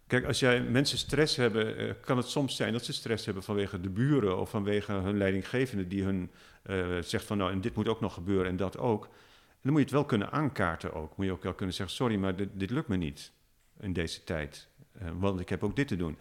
[0.09, 3.81] Kijk, als jij mensen stress hebben, kan het soms zijn dat ze stress hebben vanwege
[3.81, 6.31] de buren of vanwege hun leidinggevende die hun
[6.69, 9.03] uh, zegt van nou en dit moet ook nog gebeuren en dat ook.
[9.03, 11.17] En dan moet je het wel kunnen aankaarten ook.
[11.17, 13.31] Moet je ook wel kunnen zeggen, sorry, maar dit, lukt me niet
[13.79, 14.67] in deze tijd.
[15.01, 16.17] Uh, want ik heb ook dit te doen.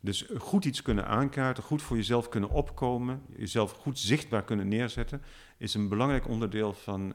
[0.00, 5.22] Dus goed iets kunnen aankaarten, goed voor jezelf kunnen opkomen, jezelf goed zichtbaar kunnen neerzetten,
[5.58, 7.14] is een belangrijk onderdeel van,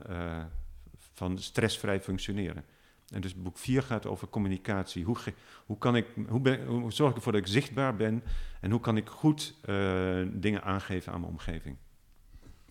[1.13, 2.65] van stressvrij functioneren.
[3.11, 5.03] En dus boek 4 gaat over communicatie.
[5.03, 5.17] Hoe,
[5.65, 8.23] hoe, kan ik, hoe, ben, hoe zorg ik ervoor dat ik zichtbaar ben
[8.61, 11.75] en hoe kan ik goed uh, dingen aangeven aan mijn omgeving?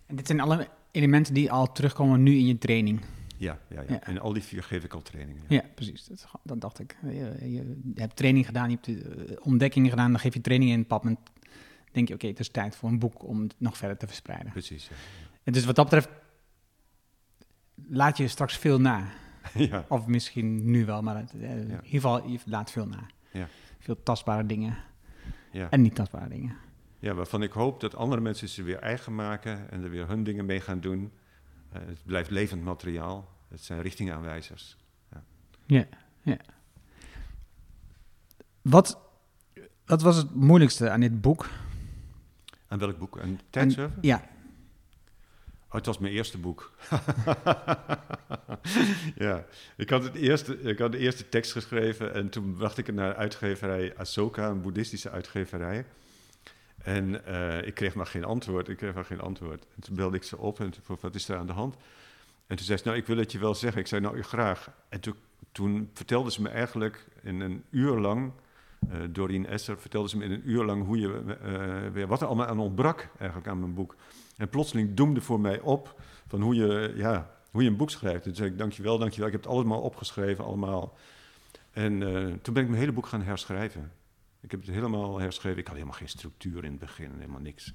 [0.06, 3.00] En dit zijn alle elementen die al terugkomen nu in je training.
[3.36, 3.86] Ja, ja, ja.
[3.88, 4.02] ja.
[4.02, 5.42] en al die vier geef ik al trainingen.
[5.48, 6.06] Ja, ja precies.
[6.06, 6.96] Dat, dat, dacht ik.
[7.02, 10.78] Je, je, hebt training gedaan, je hebt uh, ontdekkingen gedaan, dan geef je training in
[10.78, 11.04] het pad.
[11.04, 11.18] En
[11.92, 14.06] denk je, oké, okay, het is tijd voor een boek om het nog verder te
[14.06, 14.52] verspreiden.
[14.52, 14.94] Precies, ja.
[15.42, 16.08] En dus wat dat betreft,
[17.88, 19.12] laat je straks veel na.
[19.70, 19.84] Ja.
[19.88, 21.48] Of misschien nu wel, maar het, ja.
[21.48, 23.06] in ieder geval, je laat veel na.
[23.32, 23.48] Ja.
[23.78, 24.76] Veel tastbare dingen
[25.52, 25.70] ja.
[25.70, 26.56] en niet tastbare dingen.
[26.98, 30.24] Ja, waarvan ik hoop dat andere mensen ze weer eigen maken en er weer hun
[30.24, 31.12] dingen mee gaan doen.
[31.72, 33.28] Uh, het blijft levend materiaal.
[33.48, 34.76] Het zijn richtingaanwijzers.
[35.10, 35.22] Ja,
[35.66, 35.86] ja.
[36.22, 36.36] ja.
[38.62, 39.00] Wat,
[39.86, 41.48] wat was het moeilijkste aan dit boek?
[42.68, 43.20] Aan welk boek?
[43.20, 43.98] Aan tijdsurfen?
[44.00, 44.22] Ja.
[45.70, 46.72] Oh, het was mijn eerste boek.
[49.14, 49.44] ja,
[49.76, 52.94] ik had, het eerste, ik had de eerste tekst geschreven en toen bracht ik het
[52.94, 55.84] naar uitgeverij Ahsoka, een boeddhistische uitgeverij.
[56.82, 59.66] En uh, ik kreeg maar geen antwoord, ik kreeg maar geen antwoord.
[59.74, 61.74] En toen belde ik ze op en toen vroeg, wat is er aan de hand?
[62.46, 63.80] En toen zei ze, nou, ik wil het je wel zeggen.
[63.80, 64.70] Ik zei, nou, graag.
[64.88, 65.14] En toen,
[65.52, 68.32] toen vertelde ze me eigenlijk in een uur lang,
[68.92, 71.22] uh, Doreen Esser vertelde ze me in een uur lang hoe je,
[71.92, 73.96] weer, wat er allemaal aan ontbrak eigenlijk aan mijn boek.
[74.40, 78.22] En plotseling doemde voor mij op van hoe je, ja, hoe je een boek schrijft.
[78.22, 79.26] Toen zei ik, dankjewel, dankjewel.
[79.26, 80.96] Ik heb het allemaal opgeschreven, allemaal.
[81.70, 83.92] En uh, toen ben ik mijn hele boek gaan herschrijven.
[84.40, 85.58] Ik heb het helemaal herschreven.
[85.58, 87.72] Ik had helemaal geen structuur in het begin, helemaal niks.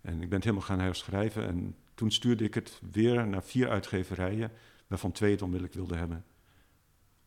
[0.00, 1.46] En ik ben het helemaal gaan herschrijven.
[1.46, 4.52] En toen stuurde ik het weer naar vier uitgeverijen,
[4.86, 6.24] waarvan twee het onmiddellijk wilden hebben.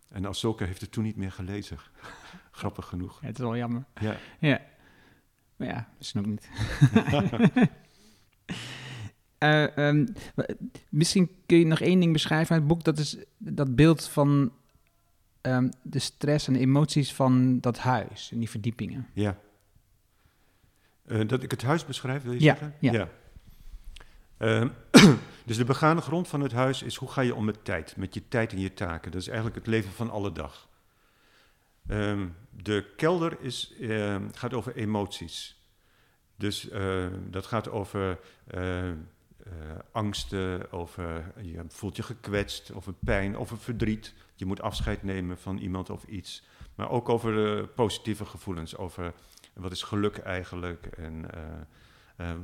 [0.10, 1.78] En Ahsoka heeft het toen niet meer gelezen.
[2.52, 3.22] Grappig genoeg.
[3.22, 3.86] Ja, het is wel jammer.
[4.00, 4.16] Ja.
[4.40, 4.62] Ja.
[5.56, 6.50] Maar ja, misschien ook niet.
[9.44, 10.06] Eh, ehm,
[10.90, 12.84] misschien kun je nog één ding beschrijven uit het boek.
[12.84, 14.52] Dat is dat beeld van
[15.42, 19.08] ehm, de stress en de emoties van dat huis en die verdiepingen.
[19.14, 19.38] Ja.
[21.06, 22.74] Eh, dat ik het huis beschrijf, wil je Ja, zeggen?
[22.80, 23.10] ja.
[24.38, 24.70] Ehm,
[25.46, 28.14] dus de begane grond van het huis is hoe ga je om met tijd, met
[28.14, 29.12] je tijd en je taken.
[29.12, 30.70] Dat is eigenlijk het leven van alle dag.
[32.50, 33.74] De kelder is,
[34.32, 35.62] gaat over emoties.
[36.36, 38.20] Dus eh, dat gaat over
[39.92, 44.14] angsten, over je voelt je gekwetst, over pijn, over verdriet.
[44.36, 46.44] Je moet afscheid nemen van iemand of iets.
[46.76, 49.14] Maar ook over eh, positieve gevoelens, over
[49.54, 52.40] wat is geluk eigenlijk en, eh, ehm,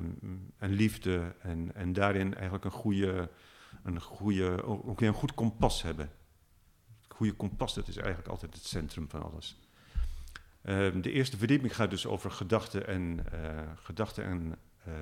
[0.57, 1.35] en liefde.
[1.39, 3.29] En, en daarin eigenlijk een goede,
[3.83, 6.11] een goede, ook weer een goed kompas hebben.
[7.07, 9.57] Goede kompas, dat is eigenlijk altijd het centrum van alles.
[10.61, 14.93] Ehm, de eerste verdieping gaat dus over gedachten en, eh, gedachten en, eh,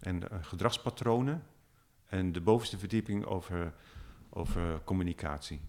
[0.00, 1.42] en eh, gedragspatronen.
[2.06, 3.74] En de bovenste verdieping over,
[4.30, 5.60] over communicatie.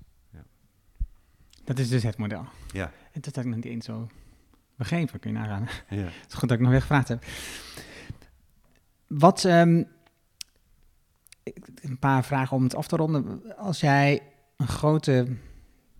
[1.67, 2.45] Dat is dus het model.
[2.71, 2.91] Ja.
[3.11, 4.07] En dat had ik nog niet eens zo
[4.75, 5.67] begrepen, kun je nagaan.
[5.99, 6.03] Ja.
[6.03, 7.25] Het is goed dat ik nog weer gevraagd heb.
[9.07, 9.83] Wat, ehm,
[11.81, 13.57] een paar vragen om het af te ronden.
[13.57, 14.21] Als jij
[14.57, 15.27] een grote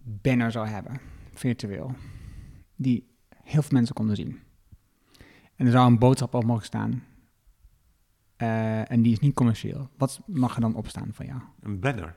[0.04, 1.00] banner zou hebben,
[1.34, 1.96] virtueel,
[2.76, 4.40] die heel veel mensen konden zien.
[5.56, 7.04] En er zou een boodschap op mogen staan.
[8.38, 9.90] Eh, en die is niet commercieel.
[9.98, 11.40] Wat mag er dan opstaan van jou?
[11.62, 12.16] Een banner.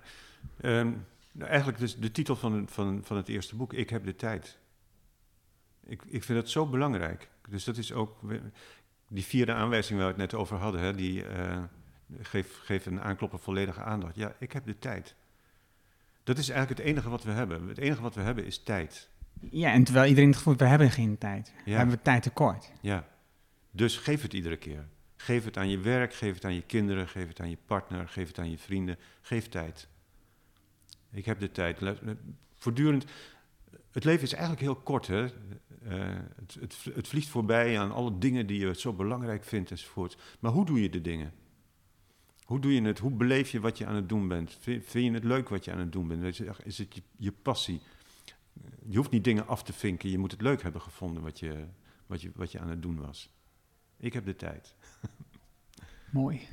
[0.61, 0.91] Ehm,
[1.33, 4.17] nou, eigenlijk dus de titel van, het- van, van het eerste boek, Ik heb de
[4.17, 4.59] tijd.
[5.87, 7.29] Ik, ik vind het zo belangrijk.
[7.49, 8.41] Dus dat is ook we-
[9.09, 10.81] die vierde aanwijzing waar we het net over hadden.
[10.81, 11.63] Hè, die eh,
[12.21, 14.17] geef, geef een aanklopper volledige aandacht.
[14.17, 15.15] Ja, ik heb de tijd.
[16.25, 17.69] Dat is eigenlijk het enige wat we hebben.
[17.69, 19.09] Het enige wat we hebben is tijd.
[19.51, 21.53] Ja, en terwijl iedereen het gevoel heeft, we hebben geen tijd.
[21.65, 21.77] We Ja.
[21.77, 22.73] hebben tijd tekort.
[22.81, 23.07] Ja.
[23.71, 24.87] Dus geef het iedere keer.
[25.21, 28.09] Geef het aan je werk, geef het aan je kinderen, geef het aan je partner,
[28.09, 28.97] geef het aan je vrienden.
[29.21, 29.89] Geef tijd.
[31.11, 31.79] Ik heb de tijd.
[32.55, 33.05] Voortdurend.
[33.91, 35.25] Het leven is eigenlijk heel kort, hè?
[35.25, 35.31] Eh,
[36.37, 40.17] het, het, het vliegt voorbij aan alle dingen die je zo belangrijk vindt enzovoort.
[40.39, 41.33] Maar hoe doe je de dingen?
[42.45, 42.99] Hoe doe je het?
[42.99, 44.57] Hoe beleef je wat je aan het doen bent?
[44.61, 46.41] Vind, je het leuk wat je aan het doen bent?
[46.65, 47.81] Is het je, je passie?
[48.89, 50.11] Je hoeft niet dingen af te vinken.
[50.11, 51.65] Je moet het leuk hebben gevonden wat je,
[52.07, 53.31] wat je, wat je aan het doen was.
[53.97, 54.75] Ik heb de tijd.
[56.11, 56.49] Mooi.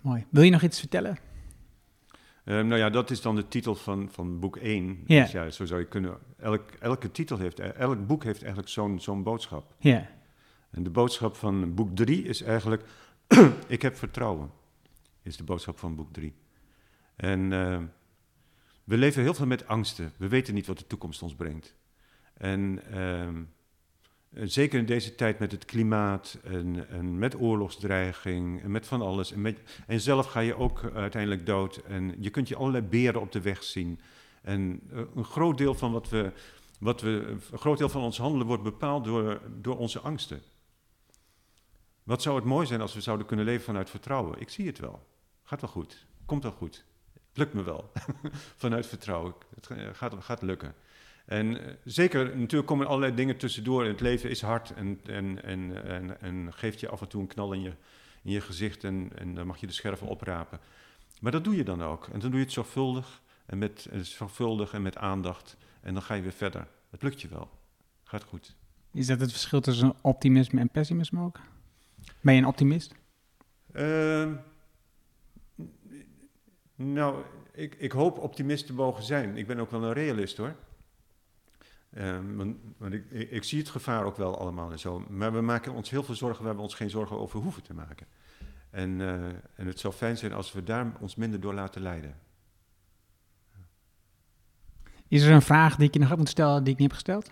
[0.00, 0.26] Mooi.
[0.30, 1.18] Wil je nog iets vertellen?
[2.44, 5.04] Ehm, nou ja, dat is dan de titel van, van boek 1.
[5.06, 5.22] Ja.
[5.22, 6.18] Dus ja, zo zou je kunnen.
[6.38, 9.74] Elk, elke titel heeft, elk boek heeft eigenlijk zo'n zo'n boodschap.
[9.78, 10.08] Ja.
[10.70, 12.84] En de boodschap van boek 3 is eigenlijk:
[13.66, 14.50] Ik heb vertrouwen.
[15.22, 16.34] Is de boodschap van boek 3.
[17.16, 17.84] En ehm,
[18.84, 20.12] we leven heel veel met angsten.
[20.16, 21.74] We weten niet wat de toekomst ons brengt.
[22.34, 23.28] En eh,
[24.42, 29.32] zeker in deze tijd met het klimaat en, en met oorlogsdreiging en met van alles.
[29.32, 31.76] En, met, en zelf ga je ook uiteindelijk dood.
[31.76, 34.00] En je kunt je allerlei beren op de weg zien.
[34.42, 36.32] En eh, een groot deel van wat we,
[36.78, 40.42] wat we, een groot deel van ons handelen wordt bepaald door, door onze angsten.
[42.02, 44.40] Wat zou het mooi zijn als we zouden kunnen leven vanuit vertrouwen?
[44.40, 45.06] Ik zie het wel.
[45.42, 46.06] Gaat wel goed.
[46.26, 46.84] Komt wel goed.
[47.32, 47.92] Lukt me wel.
[48.64, 49.34] vanuit vertrouwen.
[49.54, 50.74] Het gaat, gaat lukken.
[51.24, 53.82] En eh, zeker, natuurlijk komen allerlei dingen tussendoor.
[53.82, 57.20] En het leven is hard en, en, en, en, en geeft je af en toe
[57.20, 57.72] een knal in je,
[58.22, 58.84] in je gezicht.
[58.84, 60.60] En, en dan mag je de scherven oprapen.
[61.20, 62.08] Maar dat doe je dan ook.
[62.08, 65.56] En dan doe je het zorgvuldig en met, en zorgvuldig en met aandacht.
[65.80, 66.66] En dan ga je weer verder.
[66.90, 67.50] Het lukt je wel.
[68.04, 68.56] Gaat goed.
[68.92, 71.40] Is dat het verschil tussen optimisme en pessimisme ook?
[72.20, 72.94] Ben je een optimist?
[73.72, 74.32] Ehm,
[76.74, 79.36] nou, ik, ik hoop optimist te mogen zijn.
[79.36, 80.54] Ik ben ook wel een realist hoor.
[81.94, 85.04] Ehm, want ik, ik, ik zie het gevaar ook wel allemaal en zo.
[85.08, 87.74] Maar we maken ons heel veel zorgen waar we ons geen zorgen over hoeven te
[87.74, 88.06] maken.
[88.70, 92.16] En, eh, en het zou fijn zijn als we daar ons minder door laten leiden.
[95.08, 96.96] Is er een vraag die ik je nog had moeten stellen die ik niet heb
[96.96, 97.30] gesteld?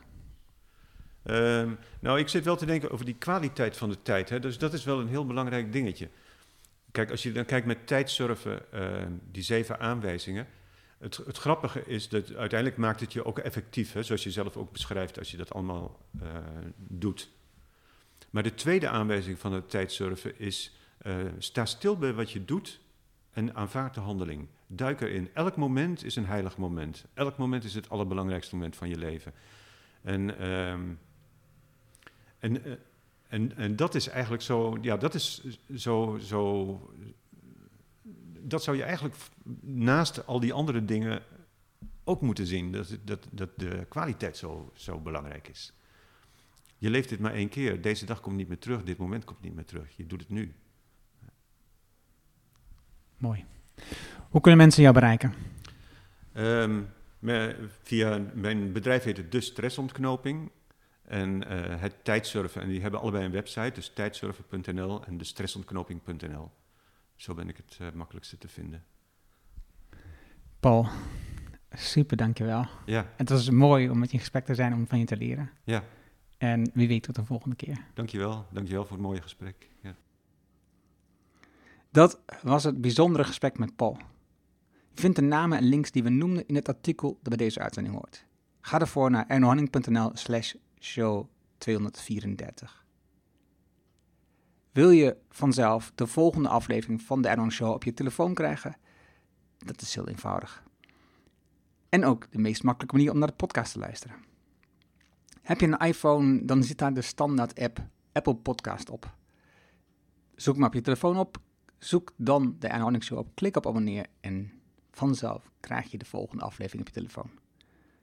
[1.22, 1.70] Ehm,
[2.01, 4.28] nou, ik zit wel te denken over die kwaliteit van de tijd.
[4.28, 4.40] Hè?
[4.40, 6.09] Dus dat is wel een heel belangrijk dingetje.
[6.90, 10.47] Kijk, als je dan kijkt met tijdsurfen, ehm, die zeven aanwijzingen.
[11.03, 14.03] Het, het grappige is dat uiteindelijk maakt het je ook effectief, hè?
[14.03, 16.29] zoals je zelf ook beschrijft, als je dat allemaal eh,
[16.77, 17.31] doet.
[18.31, 22.81] Maar de tweede aanwijzing van het tijdsurfen is: eh, sta stil bij wat je doet
[23.31, 24.49] en aanvaard de handeling.
[24.66, 25.31] Duik erin.
[25.33, 27.05] Elk moment is een heilig moment.
[27.15, 29.33] Elk moment is het allerbelangrijkste moment van je leven.
[30.03, 30.89] En, ehm,
[32.39, 32.73] en, eh,
[33.33, 35.43] En, en dat is eigenlijk zo, ja, dat is
[35.74, 36.95] zo, zo,
[38.43, 39.14] dat zou je eigenlijk
[39.60, 41.23] naast al die andere dingen
[42.05, 42.73] ook moeten zien.
[42.73, 45.73] Dat, dat, dat de kwaliteit zo, zo belangrijk is.
[46.78, 47.81] Je leeft dit maar één keer.
[47.82, 49.97] Deze dag komt niet meer terug, dit moment komt niet meer terug.
[49.97, 50.55] Je doet het nu.
[53.16, 53.44] Mooi.
[54.31, 55.35] Hoe kunnen mensen jou bereiken?
[56.35, 56.89] Um,
[57.82, 60.51] via mijn bedrijf heet het De Stressontknoping
[61.02, 62.62] en uh, het tijdsurfen.
[62.62, 66.51] En die hebben allebei een website, dus tijdsurfen.nl en de stressontknoping.nl.
[67.16, 68.84] Zo ben ik het uh, makkelijkste te vinden.
[70.60, 70.89] Paul,
[71.70, 72.66] super dankjewel.
[72.86, 73.12] Ja.
[73.16, 75.51] Het was mooi om met je in gesprek te zijn, om van je te leren.
[75.64, 75.84] Ja.
[76.39, 77.84] En wie weet tot de volgende keer.
[77.94, 79.68] Dankjewel, dankjewel voor het mooie gesprek.
[79.82, 79.94] Ja.
[81.90, 83.98] Dat was het bijzondere gesprek met Paul.
[84.94, 87.60] Je vindt de namen en links die we noemden in het artikel dat bij deze
[87.60, 88.24] uitzending hoort.
[88.60, 91.28] Ga ervoor naar ernohanning.nl slash show
[91.59, 92.82] 234.
[94.73, 98.77] Wil je vanzelf de volgende aflevering van de Ernon Show op je telefoon krijgen?
[99.59, 100.62] Dat is heel eenvoudig.
[101.89, 104.16] En ook de meest makkelijke manier om naar de podcast te luisteren.
[105.43, 109.15] Heb je een iPhone, dan zit daar de standaard app Apple Podcast op.
[110.35, 111.39] Zoek maar op je telefoon op,
[111.78, 114.53] zoek dan de Ernon Show op, klik op abonneer en
[114.90, 117.31] vanzelf krijg je de volgende aflevering op je telefoon.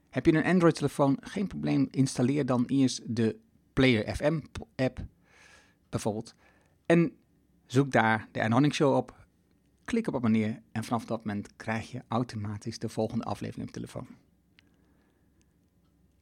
[0.10, 1.18] Heb je een Android-telefoon?
[1.22, 1.88] Geen probleem.
[1.92, 3.40] Installeer dan eerst de
[3.74, 4.40] Player FM
[4.76, 5.00] app,
[5.90, 6.36] bijvoorbeeld.
[6.90, 7.18] En
[7.66, 9.28] zoek daar de Anonic Show op.
[9.86, 14.08] Klik op abonneer en vanaf dat moment krijg je automatisch de volgende aflevering op telefoon.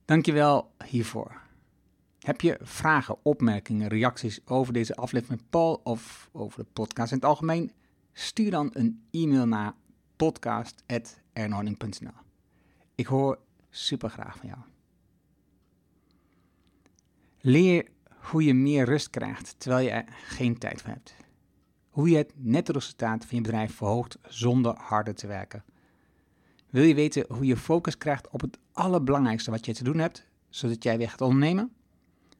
[0.06, 1.42] Dankjewel hiervoor.
[2.20, 7.18] Heb je vragen, opmerkingen, reacties over deze aflevering met Paul of over de podcast in
[7.18, 7.72] het algemeen?
[8.14, 9.74] Stuur dan een e-mail naar
[10.16, 12.12] podcast.ernhoning.nl.
[12.96, 13.40] Ik hoor
[13.70, 14.62] super graag van jou.
[17.40, 17.88] Leer
[18.32, 21.16] hoe je meer rust krijgt terwijl je er geen tijd voor hebt.
[21.90, 25.64] Hoe je het netto resultaat van je bedrijf verhoogt zonder harder te werken.
[26.70, 30.28] Wil je weten hoe je focus krijgt op het allerbelangrijkste wat je te doen hebt,
[30.50, 31.72] zodat jij weer gaat ondernemen?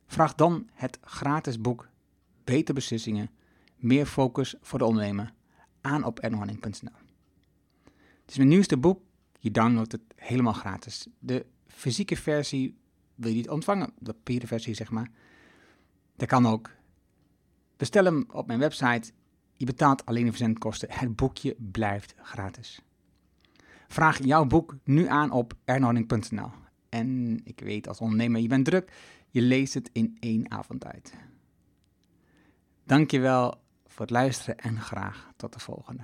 [0.08, 1.90] Vraag dan het gratis boek
[2.44, 3.30] Beter Beslissingen,
[3.76, 5.34] Meer Focus voor de Ondernemer
[5.82, 6.92] aan op ernohanning.nl.
[8.22, 9.02] Het is mijn nieuwste boek
[9.40, 11.08] je downloadt het helemaal gratis.
[11.20, 12.78] De fysieke versie
[13.16, 15.12] wil je niet ontvangen, de papieren versie zeg maar.
[16.18, 16.70] Dat kan ook.
[17.78, 19.12] Bestel hem op mijn website.
[19.56, 20.92] Je betaalt alleen de verzendkosten.
[20.92, 22.82] Het boekje blijft gratis.
[23.88, 26.52] Vraag jouw boek nu aan op ernhouding.nl.
[26.90, 28.92] En ik weet als ondernemer, je bent druk.
[29.30, 31.14] Je leest het in één avond uit.
[32.84, 36.04] Dankjewel voor het luisteren en graag tot de volgende.